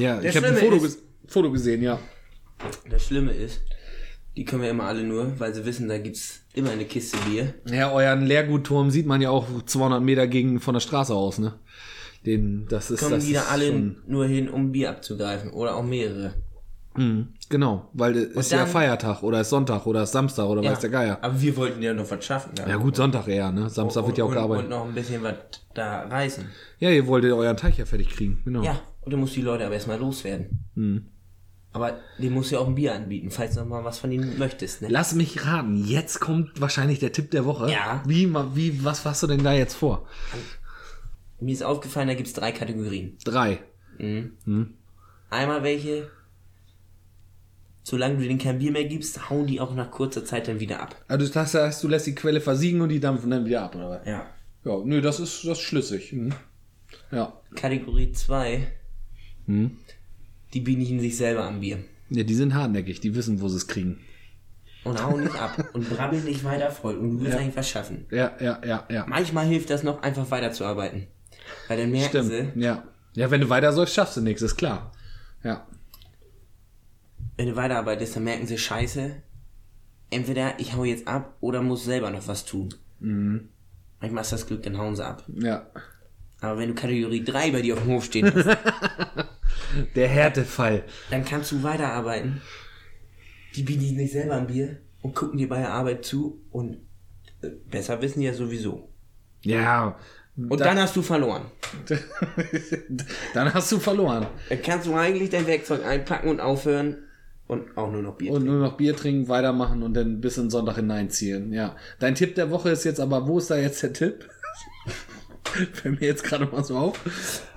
[0.00, 1.98] Ja, Der ich habe ein Foto, ist- Foto gesehen, ja.
[2.90, 3.60] Das Schlimme ist,
[4.36, 7.54] die können wir immer alle nur, weil sie wissen, da gibt's immer eine Kiste Bier.
[7.70, 11.54] Ja, euren Leergutturm sieht man ja auch 200 Meter gegen von der Straße aus, ne?
[12.24, 15.50] Den, das ist Kommen das die da alle nur hin, um Bier abzugreifen.
[15.50, 16.34] Oder auch mehrere.
[16.96, 20.62] Mhm, genau, weil es ist ja dann- Feiertag oder ist Sonntag oder ist Samstag oder
[20.62, 21.18] weiß der Geier.
[21.22, 22.52] Aber wir wollten ja noch was schaffen.
[22.56, 23.68] Ja gut, Sonntag eher, ne?
[23.70, 24.64] Samstag wird ja auch und, gearbeitet.
[24.64, 25.34] Und noch ein bisschen was
[25.74, 26.44] da reißen.
[26.78, 28.62] Ja, ihr wolltet euren Teich ja fertig kriegen, genau.
[28.62, 30.66] Ja, und du musst die Leute aber erstmal loswerden.
[30.74, 31.06] Mhm.
[31.74, 34.38] Aber dem musst du ja auch ein Bier anbieten, falls du mal was von ihnen
[34.38, 34.82] möchtest.
[34.82, 34.88] Ne?
[34.90, 37.70] Lass mich raten, jetzt kommt wahrscheinlich der Tipp der Woche.
[37.70, 38.02] Ja.
[38.06, 40.06] Wie, wie, was hast du denn da jetzt vor?
[41.40, 43.16] Mir ist aufgefallen, da gibt's drei Kategorien.
[43.24, 43.60] Drei.
[45.30, 46.10] Einmal welche,
[47.82, 50.80] solange du denen kein Bier mehr gibst, hauen die auch nach kurzer Zeit dann wieder
[50.80, 50.94] ab.
[51.08, 53.88] Also das heißt, du lässt die Quelle versiegen und die dampfen dann wieder ab, oder
[53.90, 54.06] was?
[54.06, 54.26] Ja.
[54.64, 56.12] Ja, nö, das ist, das ist schlüssig.
[56.12, 56.34] Mhm.
[57.10, 57.32] Ja.
[57.54, 58.66] Kategorie 2,
[59.46, 59.78] Mhm.
[60.54, 61.78] Die bieten sich selber am Bier.
[62.10, 64.00] Ja, die sind hartnäckig, die wissen, wo sie es kriegen.
[64.84, 68.06] Und hauen nicht ab und brabbeln dich weiter voll und du willst eigentlich was schaffen.
[68.10, 69.06] Ja, ja, ja, ja.
[69.06, 71.06] Manchmal hilft das noch, einfach weiterzuarbeiten.
[71.68, 72.52] Weil dann merken Stimmt.
[72.54, 72.84] sie, Ja.
[73.14, 74.92] Ja, wenn du weiter sollst, schaffst du nichts, ist klar.
[75.44, 75.66] Ja.
[77.36, 79.22] wenn du weiterarbeitest, dann merken sie, scheiße,
[80.10, 82.74] entweder ich hau jetzt ab oder muss selber noch was tun.
[83.00, 83.48] Mhm.
[84.00, 85.24] Manchmal ist das Glück, dann hauen sie ab.
[85.28, 85.66] Ja.
[86.42, 88.46] Aber wenn du Kategorie 3 bei dir auf dem Hof stehen hast,
[89.94, 90.84] Der Härtefall.
[91.10, 92.42] dann kannst du weiterarbeiten.
[93.56, 96.78] Die bieten sich nicht selber ein Bier und gucken dir bei der Arbeit zu und
[97.42, 98.90] äh, besser wissen die ja sowieso.
[99.42, 99.96] Ja.
[100.36, 101.42] Und dann hast du verloren.
[103.34, 104.26] dann hast du verloren.
[104.48, 107.04] Dann kannst du eigentlich dein Werkzeug einpacken und aufhören
[107.46, 108.58] und auch nur noch Bier Und trinken.
[108.58, 111.52] nur noch Bier trinken, weitermachen und dann bis in Sonntag hineinziehen.
[111.52, 111.76] Ja.
[111.98, 114.28] Dein Tipp der Woche ist jetzt aber, wo ist da jetzt der Tipp?
[115.72, 117.00] Fällt mir jetzt gerade mal so auf.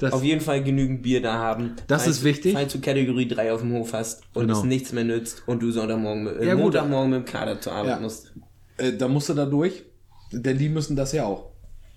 [0.01, 1.75] Auf jeden Fall genügend Bier da haben.
[1.87, 2.53] Das falls ist wichtig.
[2.53, 4.57] Falls du Kategorie 3 auf dem Hof hast und Genau.
[4.59, 6.55] es nichts mehr nützt und du Sonntagmorgen, äh, Ja.
[6.55, 7.99] Montagmorgen mit dem Kader zur Arbeit Ja.
[7.99, 8.33] musst.
[8.77, 9.83] äh, da musst du da durch,
[10.31, 11.51] denn die müssen das ja auch.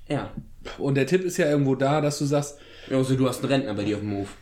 [0.08, 0.30] Ja.
[0.78, 2.58] Und der Tipp ist ja irgendwo da, dass du sagst,
[2.90, 4.36] Also du hast einen Rentner bei dir auf dem Hof.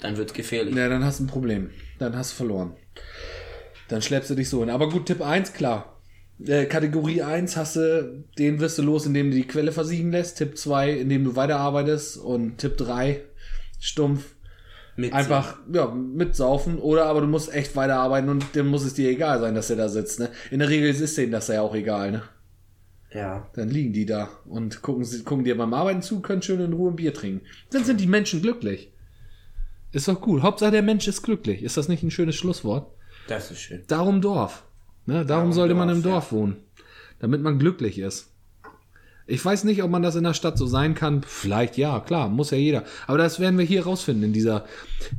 [0.00, 0.74] Dann wird's gefährlich.
[0.74, 1.70] ja, dann hast du ein Problem.
[1.98, 2.72] Dann hast du verloren.
[3.88, 4.70] Dann schleppst du dich so hin.
[4.70, 5.95] Aber gut, Tipp 1, klar.
[6.44, 10.38] Äh, Kategorie 1 hast du, den wirst du los, indem du die Quelle versiegen lässt.
[10.38, 12.18] Tipp 2, indem du weiterarbeitest.
[12.18, 13.22] Und Tipp 3,
[13.80, 14.34] stumpf,
[14.96, 16.78] Mit einfach ja, mitsaufen.
[16.78, 19.76] Oder aber du musst echt weiterarbeiten und dem muss es dir egal sein, dass der
[19.76, 20.20] da sitzt.
[20.20, 20.30] Ne?
[20.50, 22.12] In der Regel ist denen das ja auch egal.
[22.12, 22.22] Ne?
[23.12, 23.48] Ja.
[23.54, 26.90] Dann liegen die da und gucken, gucken dir beim Arbeiten zu, können schön in Ruhe
[26.90, 27.46] ein Bier trinken.
[27.70, 28.92] Dann sind die Menschen glücklich.
[29.92, 30.42] Ist doch gut.
[30.42, 31.62] Hauptsache der Mensch ist glücklich.
[31.62, 32.92] Ist das nicht ein schönes Schlusswort?
[33.28, 33.84] Das ist schön.
[33.86, 34.65] Darum Dorf.
[35.06, 35.14] Ne?
[35.14, 36.56] Darum, Darum sollte man im Dorf wohnen.
[37.18, 38.30] Damit man glücklich ist.
[39.28, 41.24] Ich weiß nicht, ob man das in der Stadt so sein kann.
[41.24, 42.84] Vielleicht ja, klar, muss ja jeder.
[43.08, 44.22] Aber das werden wir hier rausfinden.
[44.24, 44.66] In dieser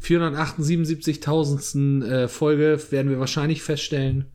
[0.01, 2.05] 478.000.
[2.05, 4.27] Äh, Folge werden wir wahrscheinlich feststellen.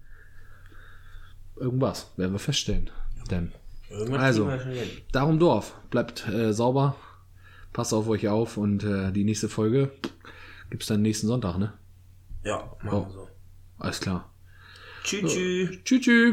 [1.57, 2.91] Irgendwas werden wir feststellen.
[3.31, 3.53] Denn
[4.13, 4.53] Also.
[5.11, 5.75] Darum Dorf.
[5.91, 6.97] Bleibt äh, sauber.
[7.73, 8.59] Passt auf euch auf.
[8.59, 9.91] Und äh, die nächste Folge
[10.69, 11.73] gibt's dann nächsten Sonntag, ne?
[12.45, 13.29] Ja, machen wir so.
[13.79, 14.32] Alles klar.
[15.05, 16.31] 蛐蛐蛐蛐